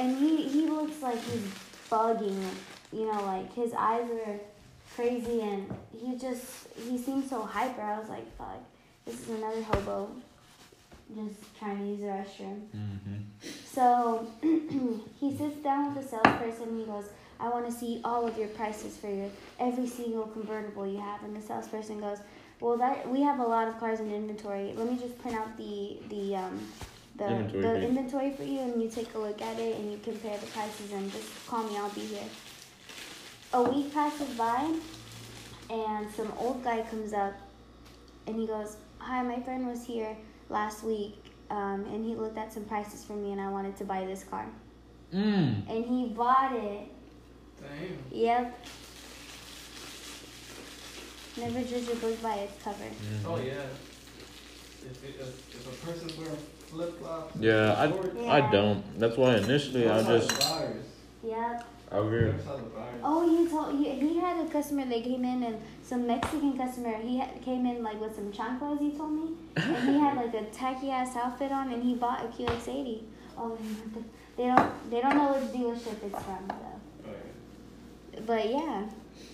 And 0.00 0.18
he 0.18 0.48
he 0.48 0.66
looks 0.66 1.00
like 1.00 1.22
he's 1.22 1.48
bugging, 1.88 2.42
you 2.92 3.10
know, 3.10 3.24
like 3.24 3.52
his 3.54 3.72
eyes 3.74 4.08
were 4.08 4.38
crazy, 4.94 5.40
and 5.40 5.72
he 5.98 6.16
just 6.16 6.68
he 6.88 6.98
seemed 6.98 7.28
so 7.28 7.42
hyper. 7.42 7.82
I 7.82 7.98
was 7.98 8.08
like, 8.08 8.36
"Fuck." 8.36 8.60
This 9.04 9.20
is 9.20 9.28
another 9.30 9.62
hobo 9.62 10.10
just 11.14 11.58
trying 11.58 11.78
to 11.78 11.84
use 11.84 12.00
the 12.00 12.06
restroom. 12.06 12.60
Mm-hmm. 12.74 13.48
So 13.66 14.26
he 15.20 15.36
sits 15.36 15.56
down 15.56 15.94
with 15.94 16.04
the 16.04 16.08
salesperson. 16.08 16.68
and 16.68 16.80
He 16.80 16.86
goes, 16.86 17.06
"I 17.38 17.48
want 17.48 17.66
to 17.66 17.72
see 17.72 18.00
all 18.04 18.26
of 18.26 18.38
your 18.38 18.48
prices 18.48 18.96
for 18.96 19.08
your 19.08 19.28
every 19.60 19.86
single 19.86 20.26
convertible 20.26 20.86
you 20.86 20.98
have." 21.00 21.22
And 21.22 21.36
the 21.36 21.42
salesperson 21.42 22.00
goes, 22.00 22.18
"Well, 22.60 22.76
that 22.78 23.08
we 23.08 23.22
have 23.22 23.40
a 23.40 23.44
lot 23.44 23.68
of 23.68 23.78
cars 23.78 24.00
in 24.00 24.12
inventory. 24.12 24.72
Let 24.76 24.90
me 24.90 24.98
just 24.98 25.18
print 25.20 25.36
out 25.36 25.56
the 25.56 25.98
the 26.08 26.36
um 26.36 26.60
the 27.16 27.28
Inventory 27.28 27.62
the 27.62 27.88
inventory 27.88 28.30
for 28.32 28.42
you, 28.42 28.60
and 28.60 28.82
you 28.82 28.88
take 28.88 29.14
a 29.14 29.18
look 29.18 29.40
at 29.40 29.58
it 29.58 29.76
and 29.76 29.92
you 29.92 29.98
compare 30.02 30.36
the 30.36 30.46
prices 30.46 30.92
and 30.92 31.12
just 31.12 31.28
call 31.46 31.62
me. 31.64 31.76
I'll 31.76 31.90
be 31.90 32.00
here." 32.00 32.28
A 33.54 33.62
week 33.62 33.94
passes 33.94 34.36
by, 34.36 34.74
and 35.70 36.10
some 36.10 36.32
old 36.38 36.64
guy 36.64 36.82
comes 36.82 37.12
up, 37.12 37.34
and 38.26 38.34
he 38.34 38.48
goes, 38.48 38.78
"Hi, 38.98 39.22
my 39.22 39.38
friend 39.42 39.68
was 39.68 39.86
here 39.86 40.16
last 40.48 40.82
week." 40.82 41.14
Um, 41.50 41.84
and 41.92 42.04
he 42.04 42.16
looked 42.16 42.36
at 42.36 42.52
some 42.52 42.64
prices 42.64 43.04
for 43.04 43.12
me, 43.12 43.30
and 43.30 43.40
I 43.40 43.48
wanted 43.48 43.76
to 43.76 43.84
buy 43.84 44.04
this 44.06 44.24
car. 44.24 44.46
Mm. 45.14 45.70
And 45.70 45.84
he 45.84 46.06
bought 46.08 46.56
it. 46.56 46.88
Damn. 47.60 47.98
Yep. 48.10 48.66
Never 51.36 51.62
judge 51.62 51.88
a 51.92 51.94
book 51.94 52.20
by 52.20 52.34
its 52.34 52.60
cover. 52.60 52.82
Mm-hmm. 52.82 53.28
Oh 53.28 53.36
yeah. 53.36 53.52
If, 54.84 55.04
it, 55.04 55.14
if, 55.20 55.54
if 55.54 55.66
a 55.72 55.86
person's 55.86 56.18
wearing 56.18 56.36
flip 56.66 56.98
flops. 56.98 57.36
Yeah, 57.38 57.74
I, 57.74 57.86
Yeah. 58.20 58.32
I 58.32 58.50
don't. 58.50 58.98
That's 58.98 59.16
why 59.16 59.36
initially 59.36 59.88
I 59.88 60.02
just 60.02 60.40
Buyers. 60.40 60.86
Yep. 61.22 61.66
I 61.94 61.98
agree. 61.98 62.30
That's 62.32 62.44
how 62.44 62.56
the 62.56 62.62
buyers. 62.62 63.00
Oh, 63.04 63.22
you 63.30 63.48
told 63.48 63.78
he, 63.78 63.90
he 63.90 64.18
had 64.18 64.44
a 64.44 64.48
customer 64.50 64.84
that 64.86 65.04
came 65.04 65.24
in 65.24 65.42
and 65.44 65.60
some 65.82 66.06
Mexican 66.06 66.56
customer. 66.56 66.94
He 66.96 67.18
had, 67.18 67.40
came 67.42 67.66
in 67.66 67.82
like 67.84 68.00
with 68.00 68.16
some 68.16 68.32
chanclas. 68.32 68.80
He 68.80 68.90
told 68.90 69.12
me, 69.12 69.34
and 69.56 69.88
he 69.88 69.98
had 70.00 70.16
like 70.16 70.34
a 70.34 70.44
tacky 70.46 70.90
ass 70.90 71.14
outfit 71.16 71.52
on, 71.52 71.72
and 71.72 71.82
he 71.82 71.94
bought 71.94 72.24
a 72.24 72.28
QX80. 72.28 73.02
Oh, 73.38 73.56
they 74.36 74.46
don't 74.46 74.90
they 74.90 75.00
don't 75.00 75.16
know 75.16 75.34
which 75.34 75.50
dealership 75.52 76.02
it's 76.02 76.22
from 76.24 76.46
though. 76.48 76.80
Oh, 77.06 77.10
yeah. 78.14 78.20
But 78.26 78.50
yeah, 78.50 78.88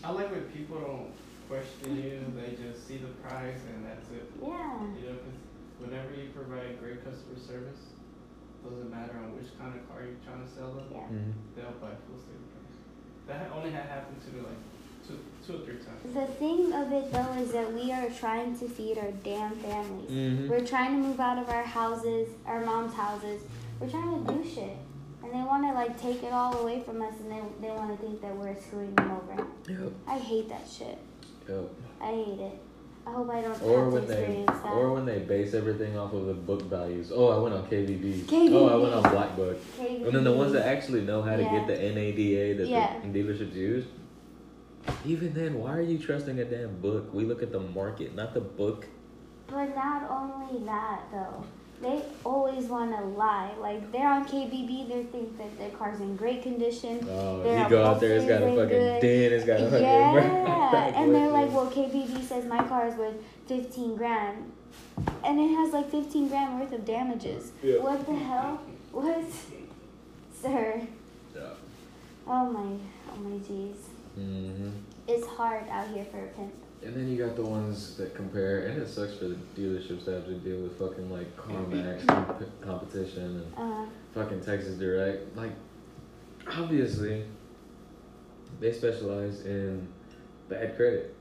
I 0.04 0.10
like 0.12 0.30
when 0.30 0.42
people 0.52 0.78
don't 0.80 1.12
question 1.48 1.96
you; 1.96 2.20
they 2.36 2.56
just 2.56 2.86
see 2.86 2.98
the 2.98 3.08
price 3.26 3.60
and 3.72 3.86
that's 3.86 4.08
it. 4.10 4.30
yeah. 4.42 4.80
You 5.00 5.08
know, 5.08 5.16
'cause 5.16 5.38
whenever 5.78 6.12
you 6.14 6.28
provide 6.34 6.78
great 6.80 7.04
customer 7.04 7.38
service, 7.38 7.80
doesn't 8.64 8.90
matter 8.90 9.16
on 9.16 9.34
which 9.36 9.48
kind 9.58 9.72
of 9.74 9.80
car 9.88 10.04
you're 10.04 10.20
trying 10.24 10.44
to 10.44 10.50
sell 10.52 10.72
them, 10.72 10.84
Yeah. 10.92 11.08
Mm-hmm. 11.08 11.32
they'll 11.56 11.76
buy 11.80 11.96
full 12.08 12.20
sale 12.20 12.36
price. 12.49 12.49
That 13.30 13.48
only 13.54 13.70
had 13.70 13.84
happened 13.84 14.20
to 14.22 14.32
me 14.32 14.40
like 14.40 14.58
two, 15.06 15.18
two 15.46 15.62
or 15.62 15.64
three 15.64 15.76
times. 15.76 16.14
The 16.14 16.26
thing 16.34 16.72
of 16.72 16.92
it 16.92 17.12
though 17.12 17.32
is 17.40 17.52
that 17.52 17.72
we 17.72 17.92
are 17.92 18.10
trying 18.10 18.58
to 18.58 18.68
feed 18.68 18.98
our 18.98 19.12
damn 19.22 19.54
families. 19.56 20.10
Mm-hmm. 20.10 20.48
We're 20.48 20.66
trying 20.66 21.00
to 21.00 21.08
move 21.08 21.20
out 21.20 21.38
of 21.38 21.48
our 21.48 21.62
houses, 21.62 22.28
our 22.44 22.64
mom's 22.64 22.94
houses. 22.94 23.42
We're 23.78 23.88
trying 23.88 24.26
to 24.26 24.32
do 24.32 24.44
shit. 24.44 24.76
And 25.22 25.32
they 25.32 25.42
want 25.46 25.64
to 25.64 25.72
like 25.72 26.00
take 26.00 26.24
it 26.24 26.32
all 26.32 26.58
away 26.58 26.82
from 26.82 27.02
us 27.02 27.14
and 27.20 27.30
they, 27.30 27.68
they 27.68 27.72
want 27.72 27.96
to 27.96 28.04
think 28.04 28.20
that 28.20 28.34
we're 28.34 28.60
screwing 28.60 28.94
them 28.96 29.12
over. 29.12 29.46
Yep. 29.68 29.92
I 30.08 30.18
hate 30.18 30.48
that 30.48 30.66
shit. 30.68 30.98
Yep. 31.48 31.70
I 32.00 32.10
hate 32.10 32.40
it. 32.40 32.58
I 33.10 33.12
hope 33.12 33.28
I 33.30 33.40
don't 33.40 33.62
Or 33.62 33.84
have 33.84 33.92
when 33.92 34.02
to 34.02 34.08
they, 34.08 34.14
experience 34.22 34.62
that. 34.62 34.72
or 34.72 34.92
when 34.92 35.04
they 35.04 35.18
base 35.18 35.52
everything 35.54 35.98
off 35.98 36.12
of 36.12 36.26
the 36.26 36.34
book 36.34 36.62
values. 36.62 37.10
Oh, 37.12 37.28
I 37.28 37.38
went 37.38 37.54
on 37.56 37.66
KBB. 37.66 38.22
KBB. 38.22 38.52
Oh, 38.52 38.68
I 38.68 38.76
went 38.76 38.94
on 38.94 39.02
Black 39.12 39.34
Book. 39.34 39.58
KBB. 39.78 40.06
And 40.06 40.14
then 40.14 40.22
the 40.24 40.32
ones 40.32 40.52
that 40.52 40.64
actually 40.66 41.00
know 41.00 41.20
how 41.20 41.34
to 41.34 41.42
Yeah. 41.42 41.58
get 41.58 41.66
the 41.66 41.74
NADA 41.74 42.54
that 42.58 42.68
Yeah. 42.68 43.00
the 43.02 43.08
dealerships 43.08 43.54
use. 43.54 43.86
Even 45.04 45.34
then, 45.34 45.58
why 45.58 45.76
are 45.76 45.80
you 45.82 45.98
trusting 45.98 46.38
a 46.38 46.44
damn 46.44 46.76
book? 46.80 47.12
We 47.12 47.24
look 47.24 47.42
at 47.42 47.50
the 47.50 47.58
market, 47.60 48.14
not 48.14 48.32
the 48.32 48.40
book. 48.40 48.86
But 49.48 49.74
not 49.74 50.08
only 50.08 50.64
that 50.64 51.02
though. 51.10 51.42
They 51.80 52.02
always 52.24 52.66
want 52.66 52.94
to 52.96 53.02
lie. 53.04 53.52
Like 53.58 53.90
they're 53.92 54.08
on 54.08 54.26
KBB, 54.26 54.88
they 54.88 55.02
think 55.04 55.38
that 55.38 55.58
their 55.58 55.70
car's 55.70 56.00
in 56.00 56.16
great 56.16 56.42
condition. 56.42 57.06
Oh, 57.08 57.42
Their 57.42 57.62
you 57.62 57.68
go 57.68 57.84
out 57.84 58.00
there, 58.00 58.16
it's 58.16 58.26
got 58.26 58.42
a 58.42 58.54
fucking 58.54 58.76
is 58.76 59.00
dent, 59.00 59.32
it's 59.32 59.44
got 59.46 59.60
a 59.60 59.64
fucking 59.64 59.82
Yeah, 59.82 60.92
and 61.02 61.14
they're 61.14 61.30
like, 61.30 61.50
well, 61.52 61.70
KBB 61.70 62.22
says 62.22 62.44
my 62.44 62.62
car 62.64 62.86
is 62.88 62.94
worth 62.96 63.16
fifteen 63.46 63.96
grand, 63.96 64.52
and 65.24 65.40
it 65.40 65.48
has 65.54 65.72
like 65.72 65.90
fifteen 65.90 66.28
grand 66.28 66.60
worth 66.60 66.72
of 66.72 66.84
damages. 66.84 67.52
Yeah. 67.62 67.78
What 67.78 68.06
the 68.06 68.14
hell? 68.14 68.60
What, 68.92 69.24
sir? 70.42 70.82
Yeah. 71.34 71.42
Oh 72.26 72.44
my, 72.50 72.76
oh 73.12 73.16
my 73.20 73.38
jeez. 73.38 73.76
hmm 74.16 74.70
It's 75.10 75.26
hard 75.26 75.68
out 75.68 75.88
here 75.88 76.04
for 76.04 76.24
a 76.24 76.28
pimp. 76.28 76.52
And 76.82 76.94
then 76.94 77.08
you 77.08 77.18
got 77.24 77.36
the 77.36 77.44
ones 77.44 77.96
that 77.96 78.14
compare, 78.14 78.66
and 78.68 78.80
it 78.80 78.88
sucks 78.88 79.14
for 79.14 79.26
the 79.26 79.34
dealerships 79.56 80.04
to 80.06 80.12
have 80.12 80.24
to 80.26 80.34
deal 80.34 80.60
with 80.62 80.78
fucking 80.78 81.10
like 81.10 81.36
CarMax 81.36 82.06
comp- 82.06 82.60
competition 82.62 83.42
and 83.42 83.54
Uh, 83.56 83.86
fucking 84.14 84.40
Texas 84.40 84.76
Direct. 84.78 85.36
Like, 85.36 85.50
obviously, 86.46 87.24
they 88.60 88.72
specialize 88.72 89.44
in 89.44 89.86
bad 90.48 90.76
credit. 90.76 91.14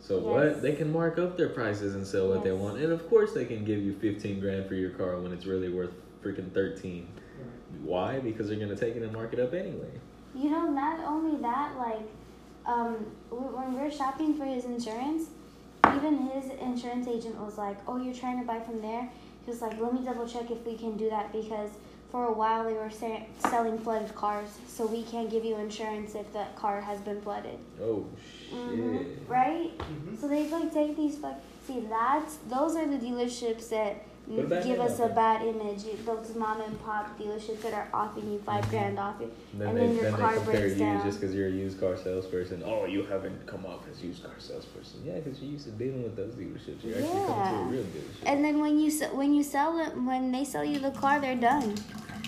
So 0.00 0.16
Yes. 0.16 0.24
what? 0.24 0.62
They 0.62 0.74
can 0.74 0.92
mark 0.92 1.18
up 1.18 1.36
their 1.36 1.48
prices 1.48 1.94
and 1.94 2.06
sell 2.06 2.28
what 2.28 2.44
they 2.44 2.52
want, 2.52 2.78
and 2.78 2.92
of 2.92 3.08
course 3.08 3.32
they 3.32 3.44
can 3.46 3.64
give 3.64 3.80
you 3.80 3.94
fifteen 3.94 4.38
grand 4.38 4.66
for 4.66 4.74
your 4.74 4.90
car 4.90 5.18
when 5.20 5.32
it's 5.32 5.46
really 5.46 5.68
worth 5.70 5.92
freaking 6.22 6.50
thirteen. 6.52 7.06
Why? 7.82 8.18
Because 8.20 8.48
they're 8.48 8.58
gonna 8.58 8.76
take 8.76 8.96
it 8.96 9.02
and 9.02 9.12
mark 9.12 9.32
it 9.32 9.40
up 9.40 9.54
anyway. 9.54 9.90
you 10.32 10.48
know, 10.48 10.70
not 10.70 11.00
only 11.04 11.36
that, 11.42 11.76
like, 11.76 12.08
um, 12.66 12.94
when 13.30 13.74
we 13.74 13.80
we're 13.80 13.90
shopping 13.90 14.34
for 14.34 14.44
his 14.44 14.64
insurance, 14.64 15.28
even 15.96 16.18
his 16.28 16.50
insurance 16.60 17.06
agent 17.08 17.36
was 17.40 17.58
like, 17.58 17.76
"Oh, 17.88 17.96
you're 17.96 18.14
trying 18.14 18.40
to 18.40 18.46
buy 18.46 18.60
from 18.60 18.80
there." 18.82 19.08
He 19.44 19.50
was 19.50 19.62
like, 19.62 19.80
"Let 19.80 19.92
me 19.94 20.04
double 20.04 20.28
check 20.28 20.50
if 20.50 20.64
we 20.66 20.76
can 20.76 20.96
do 20.96 21.08
that 21.10 21.32
because 21.32 21.70
for 22.10 22.26
a 22.26 22.32
while 22.32 22.64
they 22.64 22.74
were 22.74 22.90
sa- 22.90 23.22
selling 23.48 23.78
flooded 23.78 24.14
cars, 24.14 24.50
so 24.66 24.86
we 24.86 25.02
can't 25.04 25.30
give 25.30 25.44
you 25.44 25.56
insurance 25.56 26.14
if 26.14 26.32
the 26.32 26.44
car 26.56 26.80
has 26.80 27.00
been 27.00 27.20
flooded." 27.22 27.58
Oh 27.80 28.04
shit. 28.50 28.54
Mhm. 28.54 29.28
Right? 29.28 29.76
Mhm. 29.78 30.20
So 30.20 30.28
they 30.28 30.48
like 30.48 30.72
take 30.72 30.96
these 30.96 31.16
fuck. 31.18 31.38
See, 31.66 31.80
that's 31.88 32.36
those 32.48 32.76
are 32.76 32.86
the 32.86 32.98
dealerships 32.98 33.68
that 33.70 33.76
Put 33.78 33.78
a 33.80 33.94
bad 33.94 34.09
give 34.36 34.80
us 34.80 35.00
a 35.00 35.08
bad 35.08 35.42
image. 35.42 35.84
Those 36.04 36.34
mom 36.36 36.60
and 36.60 36.80
pop 36.84 37.18
dealerships 37.18 37.62
that 37.62 37.74
are 37.74 37.88
offering 37.92 38.32
you 38.32 38.38
5 38.38 38.64
Mhm. 38.64 38.70
grand 38.70 38.98
off 38.98 39.20
it. 39.20 39.32
And 39.52 39.60
then 39.60 39.68
And 39.68 39.76
they 39.78 39.86
then 39.86 39.94
your 39.96 40.04
then 40.04 40.14
car 40.14 40.30
they 40.30 40.36
compare 40.36 40.60
breaks 40.60 40.72
you 40.74 40.78
down. 40.78 41.04
just 41.04 41.20
because 41.20 41.34
you're 41.34 41.48
a 41.48 41.50
used 41.50 41.80
car 41.80 41.96
salesperson. 41.96 42.62
Oh, 42.64 42.84
you 42.86 43.02
haven't 43.04 43.46
come 43.46 43.66
off 43.66 43.80
as 43.90 44.02
used 44.02 44.22
car 44.22 44.34
salesperson. 44.38 45.00
Yeah, 45.04 45.18
because 45.20 45.40
you're 45.40 45.52
used 45.52 45.64
to 45.66 45.72
dealing 45.72 46.02
with 46.04 46.16
those 46.16 46.34
dealerships. 46.34 46.84
You're 46.84 46.96
actually 46.98 47.10
coming 47.10 47.26
to 47.26 47.32
a 47.32 47.36
Yeah. 47.64 47.70
real 47.70 47.82
dealership. 47.82 48.22
And 48.26 48.44
then 48.44 48.60
when 48.60 48.78
you 48.78 48.90
when 49.14 49.34
you 49.34 49.42
sell 49.42 49.78
it, 49.80 49.96
when 50.00 50.30
they 50.32 50.44
sell 50.44 50.64
you 50.64 50.78
the 50.78 50.90
car, 50.92 51.20
they're 51.20 51.34
done. 51.34 51.74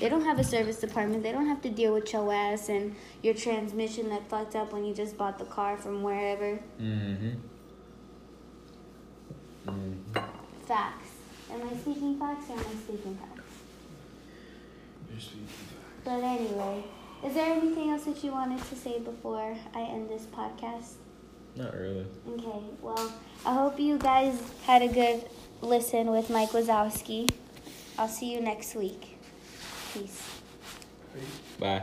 They 0.01 0.09
don't 0.09 0.25
have 0.25 0.39
a 0.41 0.45
service 0.45 0.81
department. 0.81 1.23
They 1.23 1.31
don't 1.31 1.47
have 1.47 1.63
to 1.63 1.71
deal 1.71 1.95
with 1.95 2.13
your 2.13 2.33
ass 2.33 2.69
and 2.69 2.97
your 3.23 3.35
transmission 3.35 4.09
that 4.09 4.29
fucked 4.29 4.57
up 4.57 4.73
when 4.73 4.85
you 4.85 4.93
just 4.95 5.17
bought 5.17 5.39
the 5.39 5.45
car 5.45 5.77
from 5.77 6.03
wherever. 6.03 6.59
mm-hmm. 6.81 7.29
Mm-hmm. 9.69 10.19
Facts. 10.67 11.12
Am 11.53 11.69
I 11.69 11.77
speaking 11.77 12.19
facts 12.19 12.49
or 12.49 12.53
am 12.55 12.59
I 12.61 12.75
speaking 12.85 13.17
facts? 13.17 13.43
But 16.05 16.23
anyway, 16.23 16.85
is 17.25 17.35
there 17.35 17.53
anything 17.53 17.91
else 17.91 18.05
that 18.05 18.25
you 18.25 18.33
wanted 18.33 18.63
to 18.65 18.75
say 18.75 18.99
before 18.99 19.55
I 19.75 19.81
end 19.83 20.09
this 20.09 20.23
podcast? 20.25 20.95
Not 21.55 21.75
really. 21.75 22.07
Okay, 22.31 22.61
well, 22.81 23.13
I 23.45 23.53
hope 23.55 23.79
you 23.79 23.99
guys 23.99 24.41
had 24.65 24.83
a 24.83 24.89
good 24.89 25.25
listen 25.61 26.11
with 26.11 26.31
Mike 26.31 26.51
Wazowski. 26.51 27.29
I'll 27.99 28.09
see 28.09 28.33
you 28.33 28.41
next 28.41 28.75
week. 28.75 29.19
Peace. 29.93 30.23
Bye. 31.61 31.83